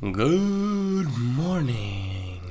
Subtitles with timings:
[0.00, 2.42] Good morning.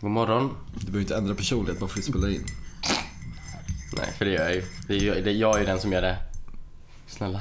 [0.00, 0.56] God morgon.
[0.74, 2.44] Du behöver inte ändra personlighet bara för att spela in.
[3.96, 4.64] Nej, för det gör jag ju.
[4.88, 6.16] Det är, ju- det, jag är ju den som gör det.
[7.06, 7.40] Snälla.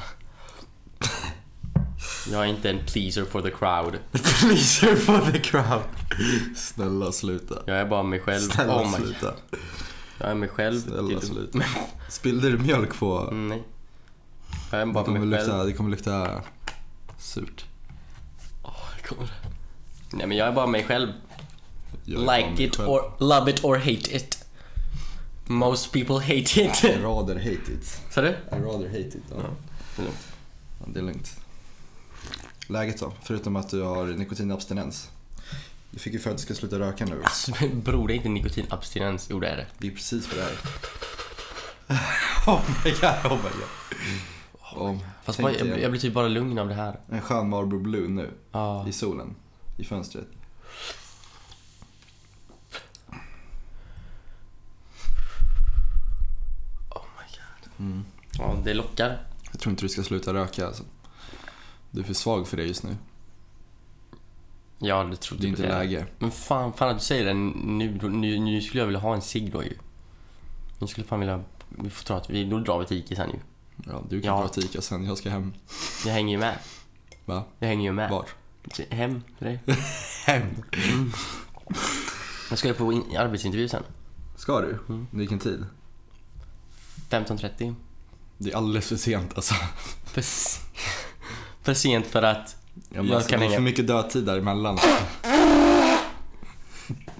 [2.31, 3.97] Jag är inte en pleaser for the crowd.
[4.11, 5.83] Pleaser for the crowd.
[6.55, 7.55] Snälla sluta.
[7.65, 8.39] Jag är bara mig själv.
[8.41, 9.07] Snälla oh my God.
[9.07, 9.33] sluta.
[10.19, 10.79] Jag är mig själv.
[10.79, 11.59] Snälla till- sluta.
[12.09, 13.21] Spillde du mjölk på?
[13.21, 13.63] Mm, Nej.
[14.71, 15.47] Jag är Det bara kommer mig själv.
[15.49, 16.41] lukta, det kommer lukta
[17.19, 17.65] surt.
[19.07, 19.29] Kommer-
[20.11, 21.13] Nej men jag är bara mig själv.
[22.05, 22.89] Jag Like mig it själv.
[22.89, 24.45] or love it or hate it.
[25.47, 26.83] Most people hate it.
[26.83, 28.01] I rather hate it.
[28.11, 28.29] Sa du?
[28.29, 29.23] I rather hate it.
[29.29, 29.35] Ja.
[29.95, 30.27] det är lugnt.
[30.79, 31.39] Ja, det är lugnt.
[32.67, 33.13] Läget då?
[33.23, 35.09] Förutom att du har nikotinabstinens.
[35.91, 37.21] Du fick ju för att du ska sluta röka nu.
[37.23, 39.27] Alltså, bror det är inte nikotinabstinens.
[39.29, 39.65] Jo det är det.
[39.77, 40.55] Det är precis vad det är.
[42.53, 43.99] oh my god, oh my god.
[44.77, 46.99] Om, Fast tänk bara, jag, jag blir typ bara lugn av det här.
[47.09, 48.31] en skön Marlboro Blue nu.
[48.51, 48.87] Ja.
[48.87, 49.35] I solen.
[49.77, 50.27] I fönstret.
[56.89, 57.85] Oh my god.
[57.85, 58.05] Mm.
[58.37, 59.21] Ja, det lockar.
[59.51, 60.83] Jag tror inte du ska sluta röka alltså.
[61.91, 62.95] Du är för svag för det just nu.
[64.79, 66.05] Ja, det tror Det är typ inte läge.
[66.19, 69.21] Men fan, fan att du säger det nu, nu, nu skulle jag vilja ha en
[69.21, 69.77] cigg då ju.
[70.79, 73.29] Nu skulle fan vilja, vi får ta att vi, då drar vi till Ica sen
[73.29, 73.39] ju.
[73.87, 74.49] Ja, du kan Ja.
[74.57, 75.05] Ica sen.
[75.05, 75.53] Jag ska hem.
[76.05, 76.57] Jag hänger ju med.
[77.25, 77.43] Va?
[77.59, 78.11] Jag hänger ju med.
[78.11, 78.25] Var?
[78.89, 79.59] Hem till dig.
[80.25, 80.43] Hem.
[82.49, 83.83] Jag ska ju på in, arbetsintervju sen.
[84.37, 84.79] Ska du?
[84.89, 85.07] Mm.
[85.11, 85.65] Vilken tid?
[87.09, 87.75] 15.30.
[88.37, 89.53] Det är alldeles för sent alltså.
[90.05, 90.23] För,
[91.63, 92.55] för sent för att...
[92.73, 94.77] Ja, Jag alltså kan det är för mycket dödtid däremellan.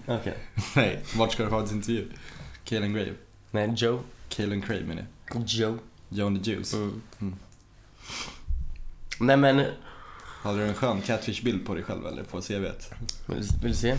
[0.07, 0.37] Okej.
[0.75, 2.07] Nej, vart ska du ha ditt intervju?
[2.63, 3.13] Kalen Grave.
[3.51, 3.99] Nej, Joe.
[4.29, 5.43] Kalen Crave menar jag.
[5.47, 5.77] Joe.
[6.09, 6.73] Johnny Juice.
[6.73, 7.01] Mm.
[7.21, 7.35] Mm.
[9.19, 9.65] Nej men,
[10.43, 12.91] Hade du en skön catfish-bild på dig själv eller på CVt?
[13.25, 13.95] vill, vill du se?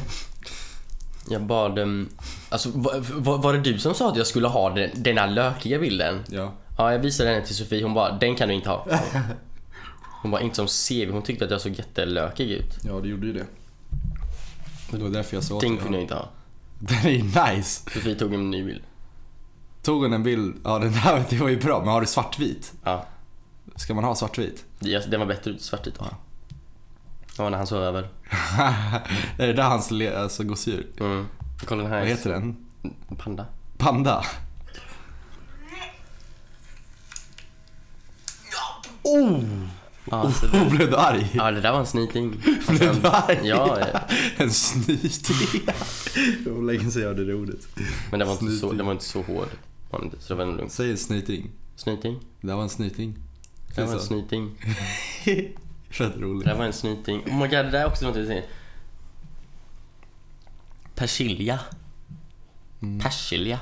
[1.30, 1.78] Jag bad...
[1.78, 2.08] Um,
[2.48, 5.78] alltså, var, var, det du som sa att jag skulle ha den, den här lökiga
[5.78, 6.22] bilden?
[6.28, 6.52] Ja.
[6.78, 7.82] Ja, jag visade den till Sofie.
[7.82, 8.86] Hon bara, den kan du inte ha.
[10.22, 11.12] Hon var inte som CV.
[11.12, 12.78] Hon tyckte att jag såg jättelökig ut.
[12.82, 13.46] Ja, det gjorde ju det.
[14.90, 16.28] Det var därför jag sa Den till kunde jag inte ha.
[16.78, 17.90] Den är ju nice.
[17.90, 18.82] Sofie tog en ny bild.
[19.86, 20.56] Tog hon en bild?
[20.64, 21.78] Ja, den där det var ju bra.
[21.80, 22.72] Men har du svartvit?
[22.84, 23.06] Ja,
[23.76, 24.64] Ska man ha svartvit?
[24.78, 26.04] det- den var bättre ut svartvit då.
[27.38, 28.08] Ja, när han sov över.
[29.38, 30.86] är det där hans alltså, gosedjur?
[31.00, 31.26] Mm.
[31.64, 31.98] Kolla den här.
[31.98, 32.56] Vad heter den?
[33.18, 33.46] Panda.
[33.78, 34.24] Panda?
[39.02, 39.42] Oh!
[40.10, 41.30] Ja, alltså, det, Blev du arg?
[41.34, 42.30] ja, det där var en snyting.
[42.68, 43.40] Blev du arg?
[43.42, 44.00] Ja, ja.
[44.36, 45.68] En snyting.
[46.44, 47.60] Hur länge sedan jag hörde det ordet?
[48.10, 49.48] Men den var inte så, den var inte så hård.
[49.90, 50.72] Var inte, så det var lugnt.
[50.72, 51.50] Säg en snyting.
[51.76, 52.20] Snyting.
[52.40, 53.18] Det var en snyting.
[53.74, 54.54] Det var en snyting.
[55.90, 56.44] Fett Det roligt.
[56.44, 57.20] där var en snyting.
[57.20, 58.44] Oh my god, det där är också något jag säger.
[60.94, 61.60] Persilja.
[62.82, 63.00] Mm.
[63.00, 63.60] Persilja.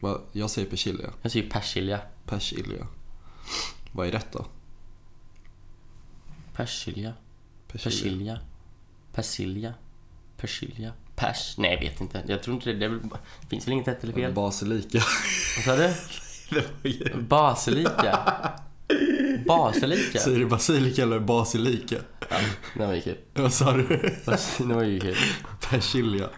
[0.00, 0.20] Va?
[0.32, 1.10] Jag säger persilja.
[1.22, 2.00] Jag säger persilja.
[2.26, 2.86] Persilja.
[3.92, 4.46] Vad är rätt då?
[6.52, 7.12] Persilja.
[7.68, 8.40] Persilja.
[9.12, 9.74] Persilja.
[10.36, 10.92] Persilja.
[11.16, 11.54] Pers...
[11.58, 12.22] Nej, jag vet inte.
[12.26, 12.88] Jag tror inte det.
[12.88, 14.32] Det finns väl inget rätt eller fel?
[14.32, 14.98] Basilika.
[15.56, 15.92] Vad sa du?
[17.28, 18.18] Basilika.
[19.46, 20.18] Basilika.
[20.18, 21.96] Säger du basilika eller basilika?
[22.30, 22.36] Ja,
[22.74, 23.16] det var ju kul.
[23.34, 24.14] Vad sa du?
[24.58, 25.16] Det var ju kul.
[25.70, 26.28] Persilja.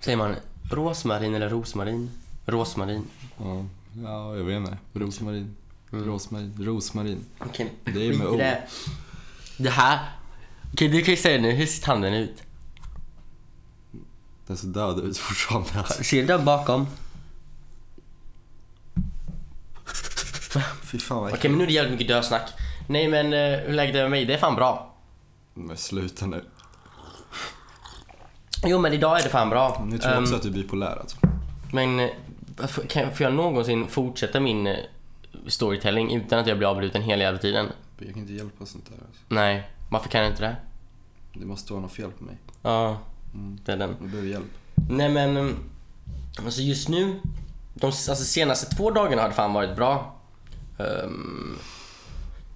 [0.00, 0.36] Säger man
[0.70, 2.10] rosmarin eller rosmarin?
[2.46, 3.04] Rosmarin.
[3.38, 3.64] Ja,
[4.04, 4.76] ja jag vet inte.
[4.92, 5.56] Rosmarin.
[5.90, 6.54] Rosmarin.
[6.60, 7.24] Rosmarin.
[7.38, 8.36] Okej, Det är med O.
[9.58, 9.70] det.
[9.70, 9.98] Här.
[10.72, 11.50] Okej, du kan ju säga nu.
[11.50, 12.42] Hur ser tanden ut?
[14.48, 15.84] Den ser död ut fortfarande.
[16.04, 16.86] Ser du där bakom?
[20.82, 22.50] Fy fan vad Okej, men nu är det jävligt mycket dösnack.
[22.86, 24.24] Nej, men eh, hur läget är med mig?
[24.24, 24.94] Det är fan bra.
[25.54, 26.44] Men sluta nu.
[28.66, 29.84] Jo, men idag är det fan bra.
[29.86, 31.16] Nu tror jag också Ehm, att du är bipolär alltså.
[31.72, 32.10] Men eh,
[32.68, 34.76] får- kan, får jag någonsin fortsätta min eh,
[35.46, 37.66] storytelling utan att jag blir avbruten hela jävla tiden?
[37.98, 39.22] Jag kan inte hjälpa sånt där alltså.
[39.28, 40.56] Nej, varför kan jag inte det?
[41.34, 42.36] Det måste vara något fel på mig.
[42.62, 42.98] Ja,
[43.34, 43.58] Mm.
[43.64, 43.96] det är den.
[44.00, 44.46] Jag behöver hjälp.
[44.88, 45.54] Nej men, eh,
[46.44, 47.20] alltså just nu,
[47.74, 50.20] de alltså, senaste två dagarna har det fan varit bra.
[50.78, 51.58] Um,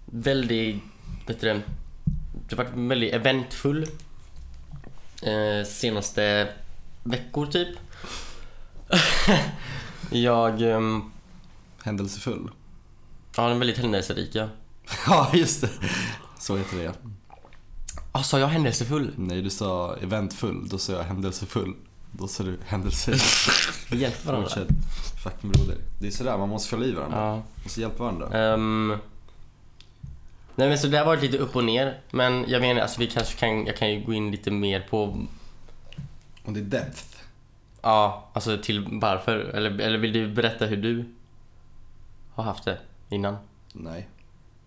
[0.06, 0.82] väldigt,
[1.26, 1.62] vet du det,
[2.48, 3.86] det har varit väldigt eventfull.
[5.22, 6.48] Eh, senaste
[7.02, 7.68] veckor typ.
[10.10, 11.12] jag, um,
[11.82, 12.50] Händelsefull.
[13.36, 14.48] ja den är väldigt händelserik ja.
[15.06, 15.70] Ja, just det.
[16.38, 16.92] Så heter det ja.
[18.12, 19.12] Ah, sa jag händelsefull?
[19.16, 20.68] Nej, du sa eventfull.
[20.68, 21.74] Då sa jag händelsefull.
[22.10, 23.22] Då sa du händelserik.
[23.90, 24.48] Vi hjälper varandra.
[24.48, 24.68] Fortsätt.
[25.22, 25.76] Fucking broder.
[26.00, 27.18] Det är sådär, man måste följa i varandra.
[27.18, 27.34] Ja.
[27.34, 28.52] Man måste hjälpa varandra.
[28.54, 28.96] Ehm,
[30.56, 32.00] Nej men så det har varit lite upp och ner.
[32.10, 35.26] Men jag menar, alltså vi kanske kan, jag kan ju gå in lite mer på,
[36.44, 37.02] Och det är depth.
[37.82, 39.38] ja, alltså till varför.
[39.38, 41.04] Eller, eller vill du berätta hur du
[42.34, 42.78] har haft det
[43.08, 43.36] innan?
[43.72, 44.08] Nej.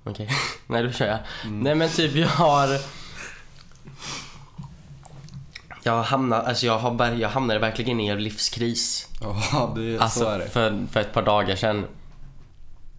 [0.04, 0.30] Okej,
[0.68, 1.20] nej då kör jag.
[1.52, 2.68] Nej men typ jag har...
[5.84, 9.10] Jag har hamnat, alltså jag, har, jag hamnade verkligen i en livskris.
[9.22, 10.50] Ja, det, Alltså så är det.
[10.50, 11.86] För, för ett par dagar sedan.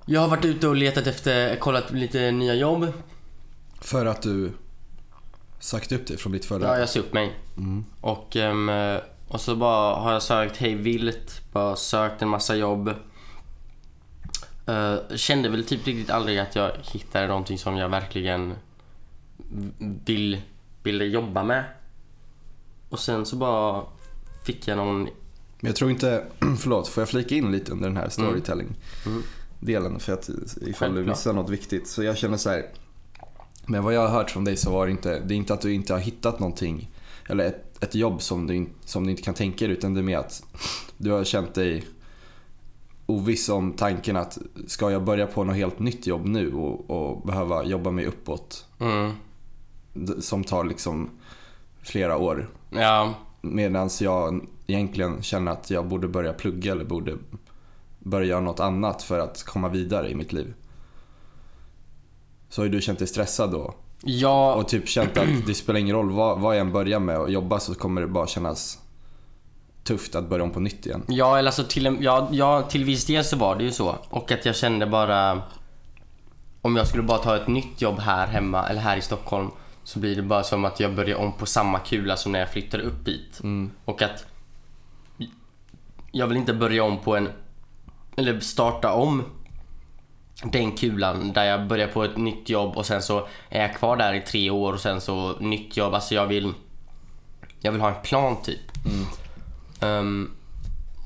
[0.07, 2.93] Jag har varit ute och letat efter, kollat lite nya jobb.
[3.81, 4.53] För att du
[5.59, 6.65] sagt upp dig från ditt förra.
[6.65, 7.37] Ja, jag sa upp mig.
[7.57, 7.85] Mm.
[8.01, 8.71] Och, ehm,
[9.29, 12.95] och så bara har jag sökt hej vilt, bara sökt en massa jobb.
[14.67, 18.55] Eh, kände väl typ riktigt aldrig att jag hittade någonting som jag verkligen
[20.05, 20.41] vill,
[20.87, 21.65] ville jobba med.
[22.89, 23.83] Och sen så bara
[24.45, 25.03] fick jag någon...
[25.03, 25.13] Men
[25.61, 26.25] jag tror inte,
[26.59, 30.01] förlåt, får jag flika in lite under den här storytelling-delen?
[30.01, 30.31] För att
[30.61, 31.89] ifall du missar något viktigt.
[31.89, 32.67] Så jag känner så här.
[33.67, 35.61] Men vad jag har hört från dig så var det inte, det är inte att
[35.61, 36.91] du inte har hittat någonting.
[37.29, 39.77] Eller ett, ett jobb som du, som du inte kan tänka dig.
[39.77, 40.43] Utan det är mer att
[40.97, 41.85] du har känt dig
[43.07, 47.27] oviss om tanken att ska jag börja på något helt nytt jobb nu och, och
[47.27, 48.67] behöva jobba mig uppåt.
[48.81, 49.13] Mm,
[50.21, 51.11] Som tar liksom
[51.83, 52.49] flera år.
[52.71, 57.17] ja, Medan jag egentligen känner att jag borde börja plugga eller borde
[57.99, 60.55] börja göra något annat för att komma vidare i mitt liv.
[62.49, 65.97] Så har du känt dig stressad då ja, och typ känt att det spelar ingen
[65.97, 68.79] roll vad, vad jag än börjar med att jobba så kommer det bara kännas
[69.85, 71.03] tufft att börja om på nytt igen.
[71.09, 73.97] Ja, eller alltså till, en- ja, ja, till viss del så var det ju så.
[74.11, 75.43] Och att jag kände bara...
[76.63, 79.51] Om jag skulle bara ta ett nytt jobb här hemma, eller här i Stockholm,
[79.87, 82.51] så blir det bara som att jag börjar om på samma kula som när jag
[82.51, 83.41] flyttade upp hit.
[83.85, 84.27] Och att...
[86.13, 87.29] Jag vill inte börja om på en...
[88.17, 89.25] Eller starta om
[90.43, 93.97] den kulan där jag börjar på ett nytt jobb och sen så är jag kvar
[93.97, 95.95] där i tre år och sen så nytt jobb.
[95.95, 96.53] Alltså jag vill...
[97.61, 98.73] Jag vill ha en plan typ.
[99.81, 100.31] Ehm,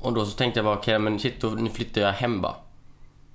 [0.01, 2.55] och då så tänkte jag bara, okej men shit, då, nu flyttar jag hem bara.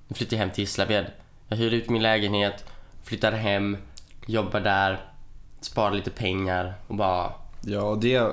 [0.09, 1.07] Nu flyttar jag hem till Gislaved.
[1.49, 2.65] Jag hyr ut min lägenhet,
[3.05, 3.77] flyttar hem,
[4.27, 5.16] jobbar där,
[5.67, 7.33] sparar lite pengar och bara...
[7.61, 8.33] Ja, och det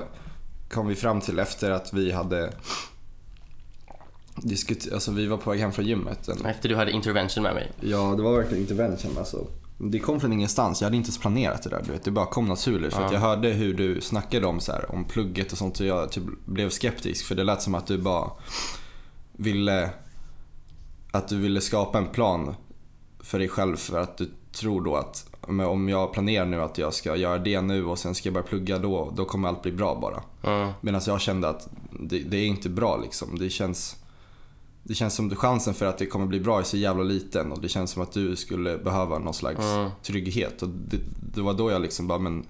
[0.69, 2.53] kom vi fram till efter att vi hade
[4.35, 6.30] diskuterat, alltså vi var på väg hem från gymmet.
[6.45, 7.71] Efter du hade intervention med mig.
[7.81, 9.47] Ja, det var verkligen intervention alltså.
[9.77, 10.81] Det kom från ingenstans.
[10.81, 11.81] Jag hade inte ens planerat det där.
[11.85, 12.03] Du vet.
[12.03, 12.94] Det bara kom naturligt.
[12.94, 15.86] För att jag hörde hur du snackade om, så här, om plugget och sånt och
[15.86, 17.25] jag typ blev skeptisk.
[17.25, 18.31] För det lät som att du bara
[19.31, 19.89] ville
[21.12, 22.56] att du ville skapa en plan
[23.24, 26.94] för dig själv för att du tror då att om jag planerar nu att jag
[26.94, 29.72] ska göra det nu och sen ska jag börja plugga då, då kommer allt bli
[29.72, 30.52] bra bara.
[30.54, 30.72] Mm.
[30.81, 33.38] Medan jag kände att det, det är inte bra liksom.
[33.40, 33.96] Det känns,
[34.84, 37.52] det känns som att chansen för att det kommer bli bra är så jävla liten
[37.52, 39.90] och det känns som att du skulle behöva någon slags Mm.
[40.04, 40.62] trygghet.
[40.62, 40.98] Och det,
[41.34, 42.46] det var då jag liksom bara, men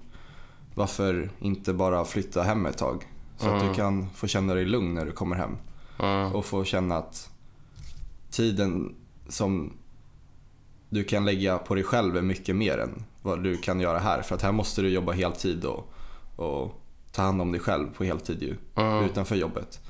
[0.74, 3.08] varför inte bara flytta hem ett tag?
[3.36, 5.56] Så att du kan få känna dig lugn när du kommer hem.
[5.98, 6.32] Mm.
[6.34, 7.30] Och få känna att
[8.30, 8.94] tiden
[9.28, 9.72] som
[10.94, 14.22] du kan lägga på dig själv är mycket mer än vad du kan göra här.
[14.22, 15.92] För att här måste du jobba heltid och,
[16.36, 16.80] och
[17.12, 18.56] ta hand om dig själv på heltid ju.
[18.74, 19.04] Mm.
[19.04, 19.80] Utanför jobbet.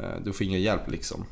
[0.00, 1.24] Eh, Du får ingen hjälp liksom.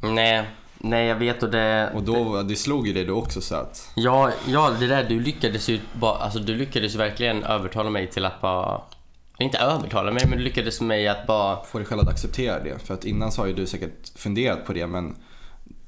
[0.00, 1.90] Nej, nej jag vet och det...
[1.94, 5.20] Och då, det slog ju dig då också så att Ja, ja, det där, du
[5.20, 8.80] lyckades ju bara, alltså du lyckades verkligen övertala mig till att bara...
[9.38, 11.64] Inte övertala mig, men du lyckades mig att bara...
[11.64, 12.78] få dig själv att acceptera det.
[12.86, 15.16] För att innan så har ju du säkert funderat på det men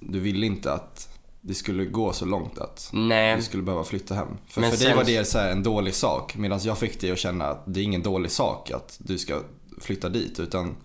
[0.01, 3.37] du ville inte att det skulle gå så långt att Nej.
[3.37, 4.29] du skulle behöva flytta hem.
[4.49, 7.11] För, Men för dig sen- var det så en dålig sak medan jag fick dig
[7.13, 9.41] att känna att det är ingen dålig sak att du ska
[9.81, 10.77] flytta dit utan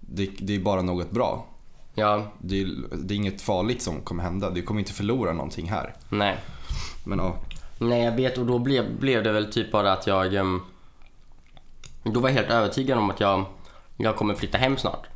[0.00, 1.46] det, det är bara något bra.
[1.94, 4.50] Ja, Det är, det är inget farligt som kommer hända.
[4.50, 5.94] Du kommer inte förlora någonting här.
[6.08, 6.36] nej.
[7.04, 7.36] Men ja,
[7.78, 10.34] Nej, jag vet och då blev, blev det väl typ bara att jag...
[10.34, 10.60] ehm,
[12.02, 13.44] Då var jag helt övertygad om att jag,
[13.96, 15.06] jag kommer flytta hem snart.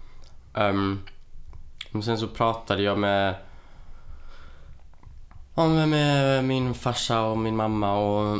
[0.55, 1.01] Um,
[1.91, 3.35] men sen så pratade jag med...
[5.55, 8.39] Ja, med, med min farsa och min mamma och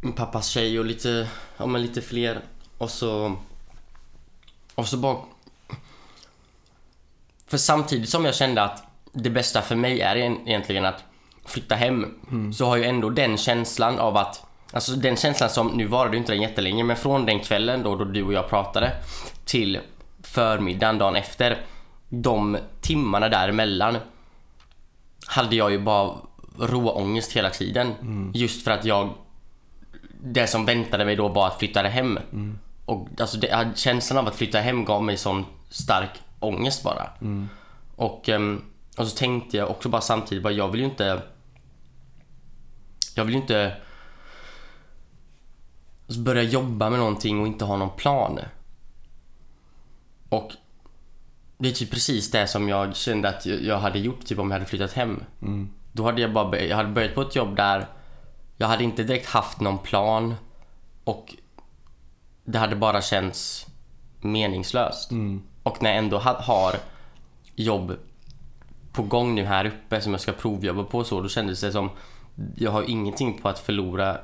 [0.00, 2.40] min pappas tjej och lite, ja, men lite fler.
[2.78, 3.36] Och så...
[4.74, 5.16] Och så bara...
[7.46, 8.82] För samtidigt som jag kände att
[9.12, 11.04] det bästa för mig är en- egentligen att
[11.44, 12.14] flytta hem
[12.54, 16.18] så har ju ändå den känslan av att Alltså den känslan som, nu varade ju
[16.18, 18.92] inte den jättelänge men från den kvällen då, då du och jag pratade
[19.44, 19.80] till
[20.22, 21.60] förmiddagen dagen efter
[22.08, 23.96] de timmarna däremellan
[25.26, 26.14] hade jag ju bara
[26.58, 27.94] råångest hela tiden.
[28.34, 29.14] Just för att jag
[30.22, 32.18] det som väntade mig då var att flytta hem.
[32.84, 37.10] Och alltså det, känslan av att flytta hem gav mig sån stark ångest bara.
[37.96, 38.62] Och, ehm,
[38.96, 41.22] och så tänkte jag också bara samtidigt bara jag vill ju inte
[43.14, 43.76] jag vill ju inte
[46.18, 48.38] börja jobba med någonting och inte ha någon plan.
[50.28, 50.52] Och
[51.58, 54.54] det är typ precis det som jag kände att jag hade gjort typ om jag
[54.54, 55.22] hade flyttat hem.
[55.42, 55.68] Mm.
[55.92, 57.86] Då hade jag bara börjat, jag hade börjat på ett jobb där
[58.56, 60.34] jag hade inte direkt haft någon plan
[61.04, 61.34] och
[62.44, 63.66] det hade bara känts
[64.20, 65.10] meningslöst.
[65.10, 65.42] Mm.
[65.62, 66.74] Och när jag ändå ha, har
[67.54, 67.96] jobb
[68.92, 71.90] på gång nu här uppe som jag ska provjobba på så, då kändes det som
[72.56, 74.18] jag har ingenting på att förlora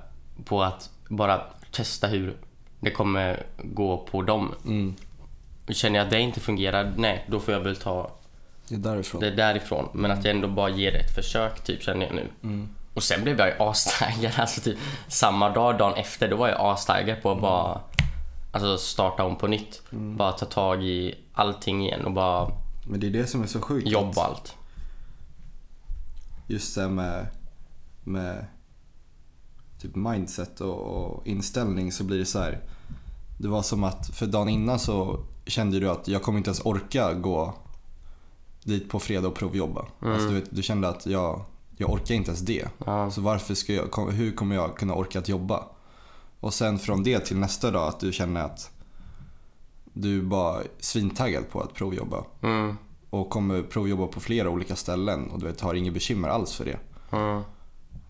[0.45, 2.37] på att bara testa hur
[2.81, 4.55] det kommer gå på dem.
[4.65, 4.95] Mm.
[5.69, 8.11] Känner jag att det inte fungerar, nej, då får jag väl ta
[8.69, 9.21] Det är därifrån.
[9.21, 9.89] det därifrån.
[9.93, 12.29] Men att jag ändå bara ger det ett försök, typ, känner jag nu.
[12.43, 12.69] Mm.
[12.95, 14.79] Och sen blev jag ju astaggad, alltså typ
[15.09, 17.81] samma dag, dagen efter, då var jag astaggad på att bara
[18.53, 19.83] alltså, starta om på nytt.
[19.91, 22.51] Bara ta tag i allting igen och bara
[22.87, 23.89] Men det är det som är så sjukt.
[23.89, 24.55] jobba allt.
[26.47, 27.27] Just det med,
[28.05, 28.47] med
[29.81, 32.61] typ mindset och, och inställning så blir det så här.
[33.39, 36.65] Det var som att för dagen innan så kände du att jag kommer inte ens
[36.65, 37.55] orka gå
[38.65, 39.87] dit på fredag och provjobba.
[40.01, 41.45] Alltså du, vet, du kände att jag,
[41.77, 42.69] jag orkar inte ens det.
[42.87, 43.11] Ja.
[43.11, 45.65] Så varför ska jag, hur kommer jag kunna orka att jobba?
[46.41, 48.71] Och sen från det till nästa dag att du känner att
[49.93, 52.25] du är bara svintaggad på att provjobba.
[52.43, 52.77] Mm.
[53.11, 56.65] Och kommer provjobba på flera olika ställen och du vet, har inget bekymmer alls för
[56.65, 56.79] det.
[57.17, 57.43] Mm.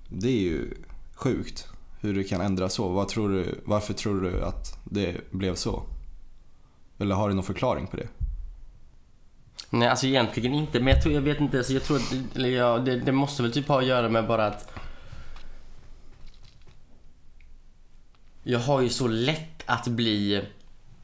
[0.09, 0.75] Det är ju
[1.15, 1.69] sjukt
[2.01, 3.05] hur det kan ändra så.
[3.05, 5.83] Tror du, varför tror du att det blev så?
[6.99, 8.09] Eller har du någon förklaring på det?
[9.71, 10.81] Nej, alltså egentligen inte.
[10.81, 11.59] Men jag tror, jag vet inte.
[11.59, 14.27] Alltså, jag tror att, eller ja, det, det måste väl typ ha att göra med
[14.27, 14.73] bara att
[18.43, 20.43] jag har ju så lätt att bli,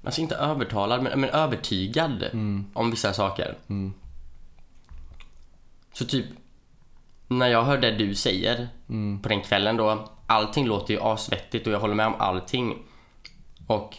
[0.05, 2.25] alltså inte övertalad, men, men övertygad
[2.75, 3.57] om vissa saker.
[3.69, 3.93] Mm.
[5.93, 6.27] Så typ,
[7.29, 9.23] när jag hör det du säger Mm.
[9.23, 12.79] på den kvällen då, allting låter ju asvettigt och jag håller med om allting.
[13.67, 13.97] Och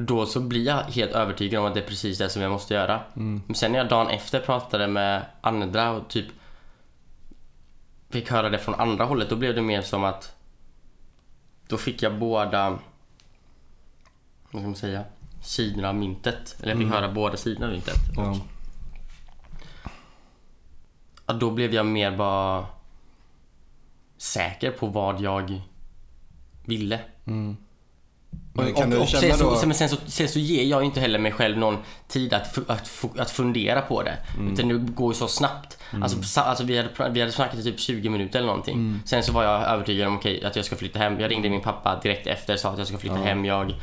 [0.00, 2.74] då så blir jag helt övertygad om att det är precis det som jag måste
[2.74, 3.00] göra.
[3.14, 6.26] Men sen när jag dagen efter pratade med andra och typ
[8.10, 10.34] fick höra det från andra hållet, då blev det mer som att
[11.68, 12.70] då fick jag båda,
[14.50, 15.04] vad ska man säga,
[15.42, 16.56] sidorna av myntet.
[16.60, 18.16] Eller jag fick höra båda sidorna av myntet.
[18.16, 18.38] Och Ja.
[21.26, 22.66] Ja, då blev jag mer bara
[24.16, 25.62] säker på vad jag
[26.64, 27.00] ville.
[28.64, 31.18] Men kan och, och sen, så, sen, så, sen så ger jag ju inte heller
[31.18, 31.76] mig själv någon
[32.08, 34.16] tid att, att, att fundera på det.
[34.38, 34.52] Mm.
[34.52, 35.78] Utan det går ju så snabbt.
[36.02, 38.74] Alltså, sa- alltså vi, hade, vi hade snackat i typ 20 minuter eller någonting.
[38.74, 39.00] Mm.
[39.04, 41.20] Sen så var jag övertygad om okej, att jag ska flytta hem.
[41.20, 43.44] Jag ringde min pappa direkt efter och sa att jag ska flytta hem.
[43.44, 43.74] Jag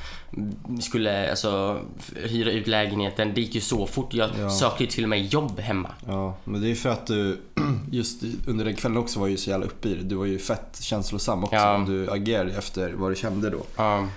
[0.82, 1.80] skulle alltså,
[2.24, 3.34] hyra ut lägenheten.
[3.34, 4.14] Det gick ju så fort.
[4.14, 4.50] Jag Ja.
[4.50, 5.90] sökte ju till och med jobb hemma.
[6.08, 7.42] Ja, men det är för att du
[7.92, 10.04] just under den kvällen också var ju så jävla uppe i det.
[10.04, 11.56] Du var ju fett känslosam också.
[11.56, 11.84] Ja.
[11.88, 13.62] Du agerade efter vad du kände då.
[13.76, 14.08] Ja.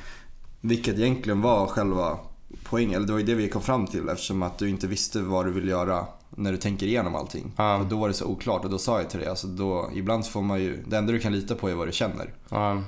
[0.60, 2.18] Vilket egentligen var själva
[2.64, 5.22] poängen, eller det var ju det vi kom fram till eftersom att du inte visste
[5.22, 7.52] vad du ville göra när du tänker igenom allting.
[7.80, 10.26] Och då var det så oklart och då sa jag till dig, alltså då, ibland
[10.26, 12.34] får man ju, det enda du kan lita på är vad du känner.
[12.48, 12.82] Ja.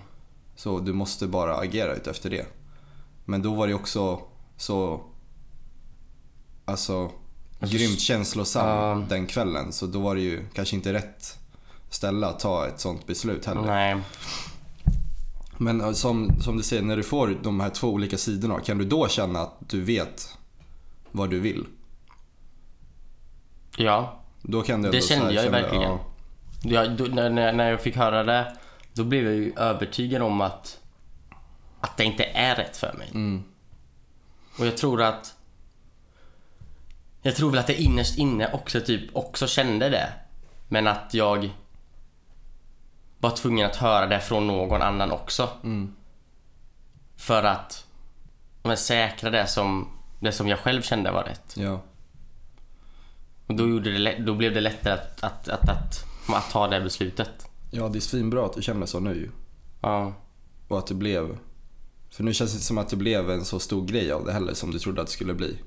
[0.56, 2.46] Så du måste bara agera efter det.
[3.24, 4.20] Men då var det också
[4.56, 5.00] så,
[6.64, 7.10] alltså,
[7.60, 9.04] grymt känslosam Ja.
[9.08, 9.72] den kvällen.
[9.72, 11.38] Så då var det ju kanske inte rätt
[11.90, 13.62] ställe att ta ett sånt beslut heller.
[13.62, 13.96] Nej.
[15.60, 18.78] Men eh, som, som du säger, när du får de här två olika sidorna, kan
[18.78, 20.38] du då känna att du vet
[21.10, 21.66] vad du vill?
[23.76, 24.20] Ja.
[24.42, 25.90] Då kan Det ändå så här kände jag känna, verkligen.
[25.90, 26.00] Ja,
[26.62, 28.56] Jag, då, när, när när jag fick höra det,
[28.92, 30.78] då blev jag ju övertygad om att,
[31.80, 33.08] att det inte är rätt för mig.
[33.14, 33.42] Mm.
[34.58, 35.34] Och jag tror att...
[37.22, 40.12] Jag tror väl att jag innerst inne också typ också kände det.
[40.68, 41.50] Men att jag
[43.20, 45.48] var tvungen att höra det från någon annan också.
[45.64, 45.94] Mm.
[47.16, 47.86] För att
[48.62, 49.88] men, säkra det som,
[50.20, 51.54] det som jag själv kände var rätt.
[51.56, 51.80] ja.
[53.46, 56.80] Och då, gjorde det, då blev det lättare att, att, att, att, att ta det
[56.80, 57.30] beslutet.
[57.70, 59.30] ja, det är svinbra att du känner så nu ju.
[59.80, 60.12] Ja.
[60.68, 61.38] Och att det blev...
[62.10, 64.54] För nu känns det som att det blev en så stor grej av det heller
[64.54, 65.58] som du trodde att det skulle bli.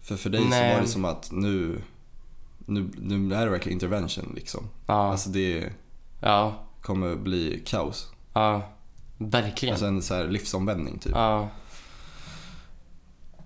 [0.00, 0.74] För för dig så Nej.
[0.74, 1.82] var det som att nu,
[2.58, 4.68] nu, nu är det verkligen intervention liksom.
[4.86, 5.10] Ja.
[5.10, 5.72] Alltså det
[6.20, 6.67] Ja.
[6.88, 8.12] Kommer bli kaos.
[8.32, 8.62] Ja.
[9.18, 9.72] Verkligen.
[9.72, 11.12] Alltså en så här livsomvändning typ.
[11.14, 11.48] Ja.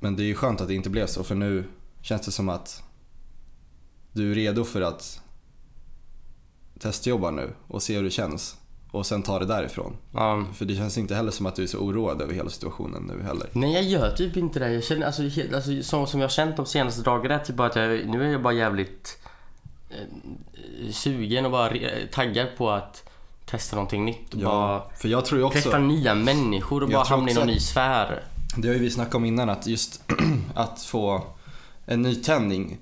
[0.01, 1.65] Men det är ju skönt att det inte blev så för nu
[2.03, 2.83] känns det som att
[4.13, 5.21] du är redo för att
[6.79, 8.57] testjobba nu och se hur det känns.
[8.91, 9.97] Och sen ta det därifrån.
[10.13, 10.45] ja.
[10.55, 13.23] För det känns inte heller som att du är så oroad över hela situationen nu
[13.23, 13.47] heller.
[13.53, 14.73] Nej jag gör typ inte det.
[14.73, 15.23] Jag känner, alltså,
[15.55, 18.33] alltså så som jag har känt de senaste dagarna, typ bara att jag, nu är
[18.33, 19.19] jag bara jävligt
[19.91, 21.73] eh, sugen och bara
[22.13, 23.12] taggad på att
[23.47, 25.61] testa någonting nytt och Ja, bara för jag tror också...
[25.61, 28.23] träffa nya människor och bara hamna i någon ny sfär.
[28.57, 30.03] Det har ju vi snackat om innan att just
[30.55, 31.23] att få
[31.87, 32.79] en nytändning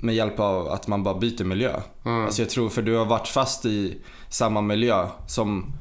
[0.00, 1.80] med hjälp av att man bara byter miljö.
[2.04, 2.24] Mm.
[2.24, 5.72] Alltså jag tror för du har varit fast i samma miljö som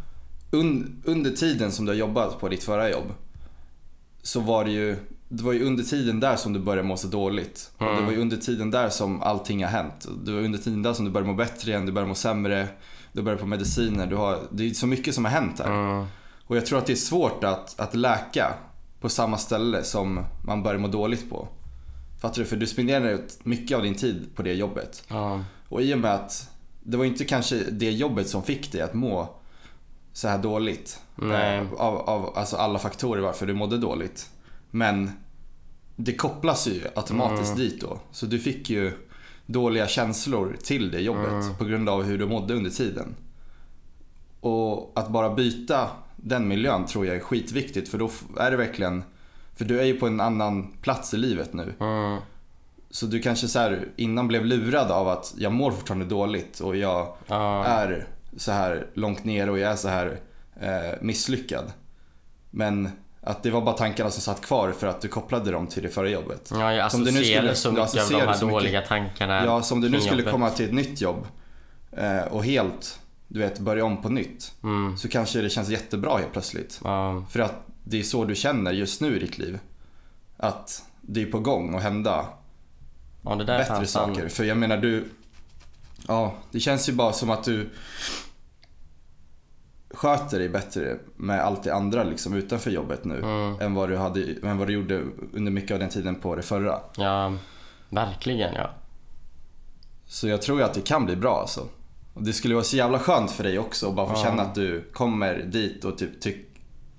[0.51, 3.13] un, under tiden som du har jobbat på ditt förra jobb
[4.21, 4.97] så var det ju
[5.33, 7.71] det var ju under tiden där som du började må så dåligt.
[7.77, 10.07] Och det var ju under tiden där som allting har hänt.
[10.23, 12.67] Det var under tiden där som du började må bättre igen, du började må sämre,
[13.11, 14.07] du började på mediciner.
[14.07, 15.71] Du har, det är så mycket som har hänt här.
[15.71, 16.05] Mm.
[16.47, 18.53] Och jag tror att det är svårt att, att läka
[18.99, 21.47] på samma ställe som man börjar må dåligt på.
[22.21, 22.45] Fattar du?
[22.45, 25.03] För du spenderar mycket av din tid på det jobbet.
[25.07, 25.43] Ja.
[25.69, 26.49] Och i och med att
[26.83, 29.35] det var inte kanske det jobbet som fick dig att må
[30.13, 30.99] så här dåligt.
[31.21, 34.29] Eh, Av, av alltså alla faktorer varför du mådde dåligt.
[34.71, 35.11] Men
[35.95, 37.99] det kopplas ju automatiskt dit då.
[38.11, 38.91] Så du fick ju
[39.45, 43.15] dåliga känslor till det jobbet på grund av hur du mådde under tiden.
[44.39, 49.03] Och att bara byta den miljön tror jag är skitviktigt för då är det verkligen
[49.55, 51.73] för du är ju på en annan plats i livet nu.
[51.79, 52.19] Mm.
[52.89, 56.75] Så du kanske så här innan blev lurad av att jag mår fortfarande dåligt och
[56.75, 57.65] jag Ja.
[57.65, 58.07] är
[58.37, 60.19] så här långt ner och jag är så här
[60.61, 61.71] eh, misslyckad.
[62.51, 62.89] Men
[63.25, 65.89] att det var bara tankarna som satt kvar för att du kopplade dem till det
[65.89, 66.49] förra jobbet.
[66.53, 68.61] Ja, jag Som du nu skulle- så mycket av de här så mycket.
[68.61, 70.31] dåliga tankarna Ja, som du nu skulle jobbet.
[70.31, 71.27] komma till ett nytt jobb
[71.91, 74.51] eh, och helt, du vet, börja om på nytt.
[74.63, 74.97] Mm.
[74.97, 76.79] Så kanske det känns jättebra helt plötsligt.
[76.83, 77.25] Ja.
[77.29, 79.59] För att det är så du känner just nu i ditt liv.
[80.37, 82.25] Att det är på gång att hända
[83.21, 84.27] ja, bättre saker.
[84.29, 85.05] För jag menar du,
[86.07, 87.69] ja det känns ju bara som att du
[89.93, 93.19] sköter dig bättre med allt det andra liksom utanför jobbet nu.
[93.19, 93.59] Mm.
[93.61, 96.41] Än, vad du hade, än vad du gjorde under mycket av den tiden på det
[96.41, 96.79] förra.
[96.97, 97.33] Ja,
[97.89, 98.69] verkligen ja.
[100.05, 101.67] Så jag tror ju att det kan bli bra alltså.
[102.13, 104.23] Och det skulle vara så jävla skönt för dig också att bara få Ja.
[104.23, 106.45] känna att du kommer dit och typ tyck...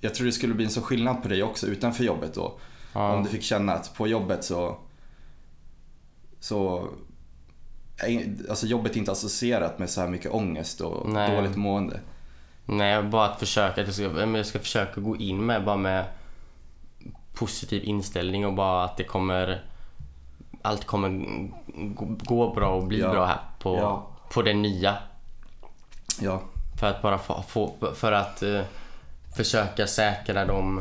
[0.01, 2.59] Jag tror det skulle bli en så skillnad på dig också utanför jobbet då.
[2.93, 3.15] Ja.
[3.15, 4.77] Om du fick känna att på jobbet så...
[6.41, 6.89] Så...
[8.49, 11.37] Alltså jobbet är inte associerat med så här mycket ångest och Nej.
[11.37, 12.01] dåligt mående.
[12.67, 13.81] Nej, bara att försöka.
[13.81, 16.05] Att jag, ska, jag ska försöka gå in med bara med
[17.35, 19.65] positiv inställning och bara att det kommer...
[20.63, 21.27] Allt kommer
[22.25, 23.11] gå, bra och bli Ja.
[23.11, 24.07] bra här på, Ja.
[24.33, 24.97] på det nya.
[26.21, 26.43] Ja,
[26.81, 28.61] För att bara få, få för att eh,
[29.37, 30.81] försöka säkra dem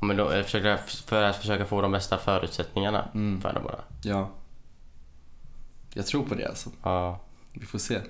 [0.00, 3.40] men då, eh, försöka, för att försöka få de bästa förutsättningarna Mm.
[3.40, 3.78] för det bara.
[4.02, 4.28] ja.
[5.94, 6.70] Jag tror på det alltså.
[6.82, 7.18] Ja.
[7.52, 8.00] Vi får se.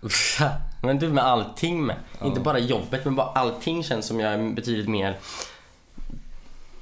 [0.82, 1.96] men du med allting med.
[2.20, 2.26] Ja.
[2.26, 5.18] Inte bara jobbet men bara allting känns som jag är betydligt mer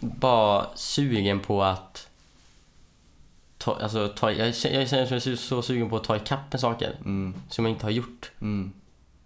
[0.01, 2.09] bara sugen på att
[3.59, 6.97] ta, alltså, ta, jag, jag känner mig så sugen på att ta ikapp med saker
[7.01, 8.73] Mm, som jag inte har gjort mm,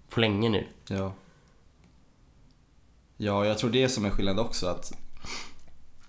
[0.08, 0.66] på länge nu.
[0.88, 1.12] ja.
[3.22, 4.92] Ja, jag tror det är som är skillnad också att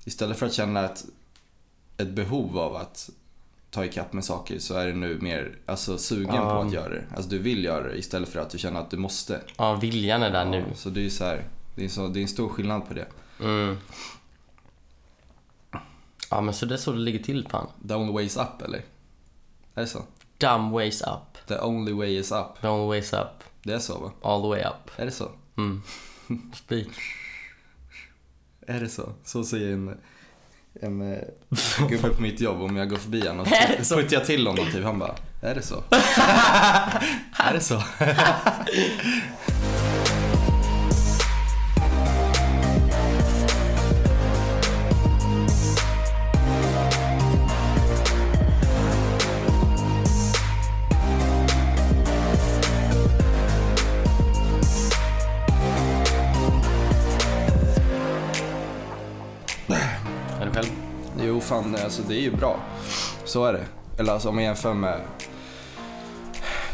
[0.05, 1.05] istället för att känna ett,
[1.97, 3.09] ett behov av att
[3.71, 6.49] ta ikapp med saker så är du nu mer alltså, sugen Ja.
[6.49, 7.03] på att göra det.
[7.15, 9.41] Alltså du vill göra det istället för att du känner att du måste.
[9.57, 10.65] Ja, viljan är där nu.
[10.75, 11.43] Så det är ju så här,
[11.75, 13.07] det är, så, det är en stor skillnad på det.
[13.39, 13.77] Mm.
[16.29, 17.67] Ja men så det är så det ligger till fan.
[17.87, 18.79] The only way is up eller?
[19.75, 20.03] Är det så?
[20.37, 21.47] Dumb ways up.
[21.47, 22.61] The only way is up.
[22.61, 23.43] The only ways up.
[23.63, 24.11] Det är så va?
[24.21, 24.91] All the way up.
[24.99, 25.29] Är det så?
[25.57, 25.81] Mm.
[26.53, 26.87] Speak.
[28.67, 29.13] Är det så?
[29.23, 29.97] Så säger en,
[30.81, 31.19] en eh,
[31.89, 33.41] gubbe på mitt jobb om jag går förbi honom.
[33.41, 33.47] Och
[33.79, 33.85] så?
[33.85, 34.83] så puttar jag till honom typ.
[34.83, 35.75] Han bara, är det så?
[37.37, 37.75] är det så?
[61.51, 62.59] fan, alltså det är ju bra.
[63.25, 63.65] Så är det.
[63.97, 65.01] Eller alltså om jag jämför med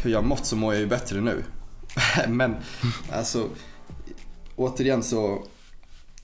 [0.02, 1.44] hur jag mått så mår jag ju bättre nu.
[2.28, 2.56] Men
[3.12, 3.48] alltså,
[4.56, 5.42] återigen så,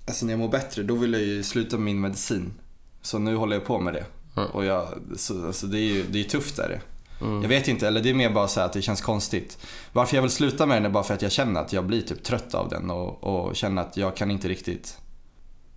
[0.06, 2.54] alltså när jag mår bättre då vill jag ju sluta med min medicin.
[3.02, 4.04] Så nu håller jag på med det.
[4.36, 4.50] Mm.
[4.50, 6.80] Och jag, så, alltså det är ju det är tufft är det.
[7.24, 7.42] Mm.
[7.42, 9.58] Jag vet inte, eller det är mer bara så här att det känns konstigt.
[9.92, 12.02] Varför jag vill sluta med den är bara för att jag känner att jag blir
[12.02, 14.98] typ trött av den och, och känner att jag kan inte riktigt...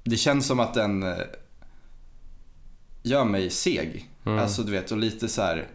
[0.04, 1.18] Det känns som att den eh,
[3.08, 4.10] gör mig seg.
[4.26, 4.40] Mm.
[4.40, 5.68] Alltså du vet, och lite så här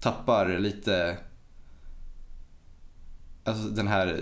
[0.00, 1.16] tappar lite...
[3.44, 4.20] Alltså den här,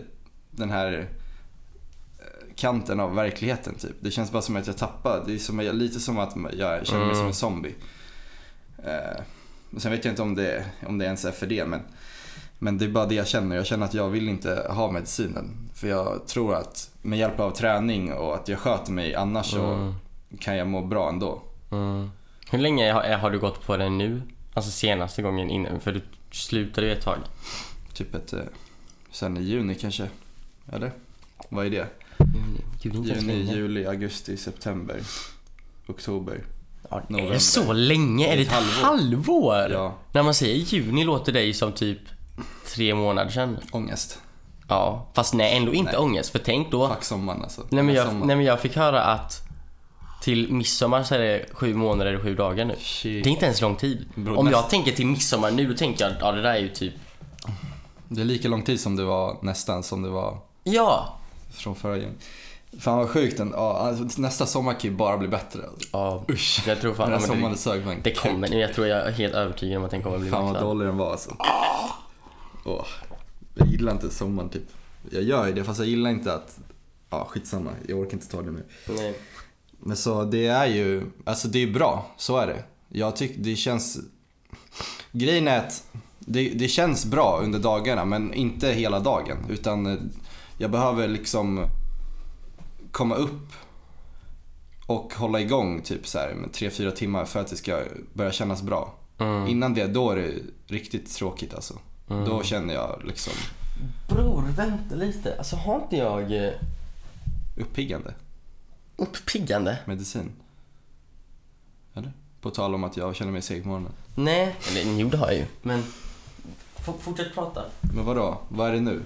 [0.50, 0.92] den här
[2.18, 3.96] eh, kanten av verkligheten typ.
[4.00, 5.22] Det känns bara som att jag tappar.
[5.26, 7.16] Det är som, lite som att jag känner mig Mm.
[7.16, 7.74] som en zombie.
[8.84, 9.22] Eh,
[9.78, 11.80] sen vet jag inte om det, om det ens är för det men,
[12.58, 13.56] Men det är bara det jag känner.
[13.56, 15.70] Jag känner att jag vill inte ha medicinen.
[15.74, 19.94] För jag tror att med hjälp av träning och att jag sköter mig annars så
[20.40, 21.42] kan jag må bra ändå.
[21.70, 22.10] Mm.
[22.52, 24.22] Hur länge har, har du gått på den nu?
[24.54, 25.80] Alltså senaste gången innan?
[25.80, 27.18] För du slutade ju ett tag.
[27.94, 28.40] Typ ett, eh,
[29.10, 30.08] sen i juni kanske.
[30.72, 30.92] Eller?
[31.48, 31.86] Vad är det?
[32.82, 35.00] Juni, juni, juli, augusti, september,
[35.86, 36.44] oktober.
[36.90, 37.32] Ja, är november.
[37.34, 38.32] det så länge?
[38.32, 38.82] Är det ett halvår.
[38.82, 39.70] halvår?
[39.72, 41.98] Ja, När man säger juni låter det ju som typ
[42.74, 43.58] tre månader sedan.
[43.70, 44.18] ångest.
[44.68, 46.00] Ja, fast nej ändå inte Nej.
[46.00, 46.30] ångest.
[46.30, 46.88] För tänk då.
[46.88, 47.62] Fuck sommaren alltså.
[47.70, 49.42] Nej men, jag, nej men jag fick höra att
[50.22, 52.74] till midsommar så är det sju månader och sju dagar nu.
[52.78, 53.24] Shit.
[53.24, 54.06] Det är inte ens lång tid.
[54.14, 56.58] Bro, Om näst- jag tänker till midsommar nu, då tänker jag ja det där är
[56.58, 56.94] ju typ...
[58.08, 61.18] Det är lika lång tid som det var nästan som det var Ja!
[61.52, 62.12] från förra juni.
[62.80, 63.36] Fan vad sjukt.
[63.38, 65.60] den- Ja, alltså, nästa sommar kan ju bara bli bättre.
[65.92, 66.62] Ja, Usch.
[66.66, 67.10] jag tror fan...
[67.10, 68.54] Den här sommaren det, sög fan det kommer.
[68.54, 70.68] Jag tror jag är helt övertygad om att den kommer bli Fan vad maxad.
[70.68, 71.36] dålig den var alltså.
[72.64, 72.86] Åh,
[73.54, 74.62] jag gillar inte sommaren typ.
[75.10, 76.58] Jag gör ju det fast jag gillar inte att,
[77.10, 78.64] ja skitsamma, jag orkar inte ta det nu.
[78.88, 79.14] Nej.
[79.84, 82.64] Men så det är ju, alltså det är bra, så är det.
[82.88, 83.98] Jag tycker det känns,
[85.12, 85.84] grejen är att
[86.18, 89.36] det, det känns bra under dagarna men inte hela dagen.
[89.48, 89.98] Utan eh,
[90.58, 91.66] jag behöver liksom
[92.90, 93.52] komma upp
[94.86, 98.62] och hålla igång typ så här med 3-4 timmar för att det ska börja kännas
[98.62, 98.94] bra.
[99.18, 99.46] Mm.
[99.46, 100.32] Innan det, då är det
[100.66, 101.74] riktigt tråkigt alltså.
[102.08, 103.32] Då känner jag liksom
[104.08, 105.38] Bror, vänta lite.
[105.38, 106.52] Alltså har inte jag eh,
[107.56, 108.14] uppiggande
[108.96, 109.78] uppiggande?
[109.84, 110.32] medicin.
[111.94, 112.12] Eller?
[112.40, 113.92] På tal om att jag känner mig seg på morgonen.
[114.14, 115.46] Nej, eller jo det har jag ju.
[115.62, 115.84] Men
[116.76, 117.64] f- fortsätt prata.
[117.94, 118.38] Men vadå?
[118.48, 119.02] Vad är det nu?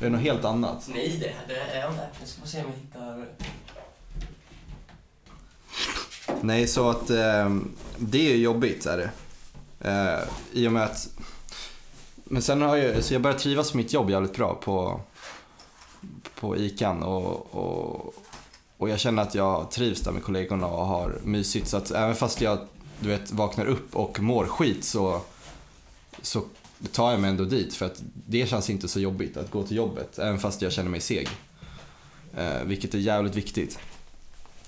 [0.00, 0.88] Är det något helt annat?
[0.94, 2.08] Nej, det, det är jag inte.
[2.20, 3.26] Jag ska bara se om jag hittar...
[6.40, 7.56] Nej, så att eh,
[7.98, 9.10] det är jobbigt är det.
[9.90, 11.08] Eh, I och med att...
[12.24, 15.00] Men sen har jag, så jag börjar trivas med mitt jobb jävligt bra på,
[16.40, 18.14] på ICAn och, och,
[18.78, 21.68] och jag känner att jag trivs där med kollegorna och har mysigt.
[21.68, 22.58] Så att även fast jag
[23.00, 25.20] du vet, vaknar upp och mår skit så,
[26.22, 26.42] så
[26.92, 27.74] tar jag mig ändå dit.
[27.74, 30.90] För att det känns inte så jobbigt att gå till jobbet, även fast jag känner
[30.90, 31.28] mig seg.
[32.36, 33.78] Eh, vilket är jävligt viktigt.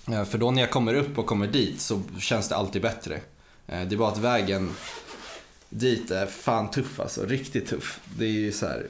[0.08, 3.14] Eh, För då när jag kommer upp och kommer dit så känns det alltid bättre.
[3.66, 4.70] Eh, Det är bara att vägen
[5.70, 8.00] dit är fan tuff alltså, riktigt tuff.
[8.18, 8.86] Det är ju så här,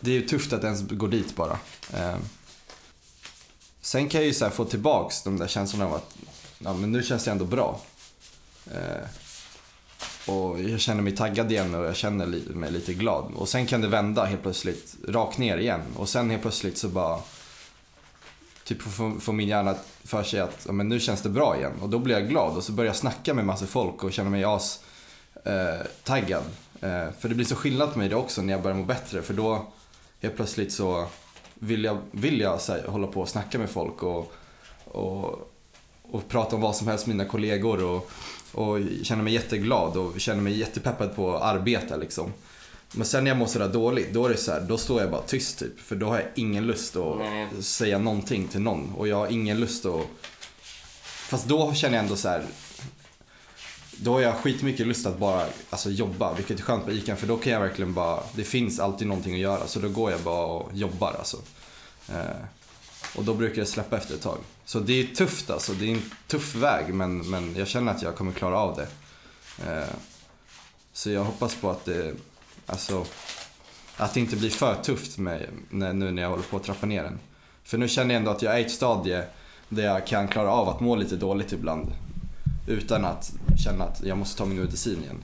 [0.00, 1.58] det är ju tufft att ens gå dit bara.
[1.94, 2.16] Eh,
[3.86, 6.16] Sen kan jag ju så här få tillbaks de där känslorna av att
[6.58, 7.80] ja, men nu känns det ändå bra.
[8.74, 9.08] Eh,
[10.26, 13.32] Och jag känner mig taggad igen och jag känner mig lite glad.
[13.34, 15.80] Och sen kan det vända helt plötsligt rakt ner igen.
[15.96, 17.20] Och sen helt plötsligt så bara
[18.64, 21.72] typ får, får min hjärna för sig att ja, men nu känns det bra igen.
[21.82, 24.30] Och då blir jag glad och så börjar jag snacka med massa folk och känner
[24.30, 24.80] mig as
[25.44, 26.44] eh, taggad.
[26.80, 29.22] Eh, för det blir så skillnad på mig det också när jag börjar må bättre.
[29.22, 29.66] För då
[30.20, 31.06] helt plötsligt så
[32.40, 34.32] jag så här, hålla på och snacka med folk och,
[34.84, 35.52] och,
[36.02, 37.84] och prata om vad som helst med mina kollegor.
[37.84, 38.10] Och,
[38.52, 42.32] och känner mig jätteglad och känner mig jättepeppad på att arbeta liksom.
[42.92, 45.10] Men sen när jag mår sådär dåligt, då är det så här, då står jag
[45.10, 45.80] bara tyst typ.
[45.80, 47.48] För då har jag ingen lust att Nej.
[47.60, 48.92] säga någonting till någon.
[48.96, 50.06] Och jag har ingen lust att...
[51.02, 52.44] Fast då känner jag ändå så här.
[53.96, 57.26] Då har jag skitmycket lust att bara alltså, jobba, vilket är skönt på ICA för
[57.26, 60.20] då kan jag verkligen bara, det finns alltid någonting att göra så då går jag
[60.20, 61.36] bara och jobbar alltså.
[62.08, 62.36] Eh,
[63.16, 64.38] och då brukar det släppa efter ett tag.
[64.64, 68.02] Så det är tufft alltså, det är en tuff väg men, men jag känner att
[68.02, 68.88] jag kommer klara av det.
[69.70, 69.88] Eh,
[70.92, 72.14] så jag hoppas på att det,
[72.66, 73.06] alltså,
[73.96, 76.86] att det inte blir för tufft med, när, nu när jag håller på att trappa
[76.86, 77.18] ner den.
[77.64, 79.24] För nu känner jag ändå att jag är i ett stadie
[79.68, 81.92] där jag kan klara av att må lite dåligt ibland.
[82.66, 83.32] Utan att
[83.64, 85.22] känna att jag måste ta min medicin igen.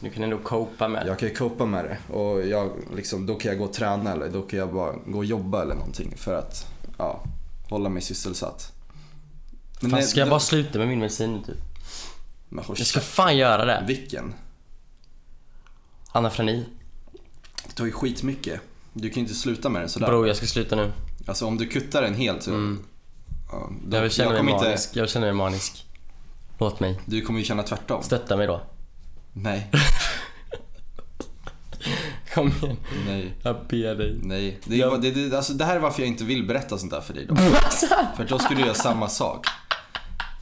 [0.00, 3.34] Du kan ändå copa med Jag kan ju copa med det och jag, liksom, då
[3.34, 6.14] kan jag gå och träna eller då kan jag bara gå och jobba eller någonting
[6.16, 6.66] för att
[6.98, 7.24] ja,
[7.68, 8.72] hålla mig sysselsatt.
[9.80, 11.56] Men Fan, det- ska jag bara sluta med min medicin typ?
[12.48, 13.84] Men Jag ska fan göra det.
[13.86, 14.34] Vilken?
[16.12, 16.64] Anafreni.
[17.66, 18.60] Det tar ju skitmycket.
[18.92, 20.06] Du kan ju inte sluta med den sådär.
[20.06, 20.92] Bro, jag ska sluta nu.
[21.26, 22.50] Alltså om du kuttar den helt så...
[22.50, 22.84] Mm.
[23.52, 24.96] Ja, då, Jag vill känna mig kommer inte, manisk.
[24.96, 25.86] Jag känna mig manisk.
[26.62, 26.98] Låt mig.
[27.04, 28.02] Du kommer ju känna tvärtom.
[28.02, 28.60] Stötta mig då.
[29.32, 29.70] Nej,
[32.34, 32.76] Kom igen.
[33.06, 34.18] nej, Jag ber dig.
[34.22, 34.58] nej.
[34.64, 36.92] Det, är, Jag- det, det, alltså, det här är varför jag inte vill berätta sånt
[36.92, 37.36] där för dig då.
[38.16, 39.46] För då skulle du göra samma sak.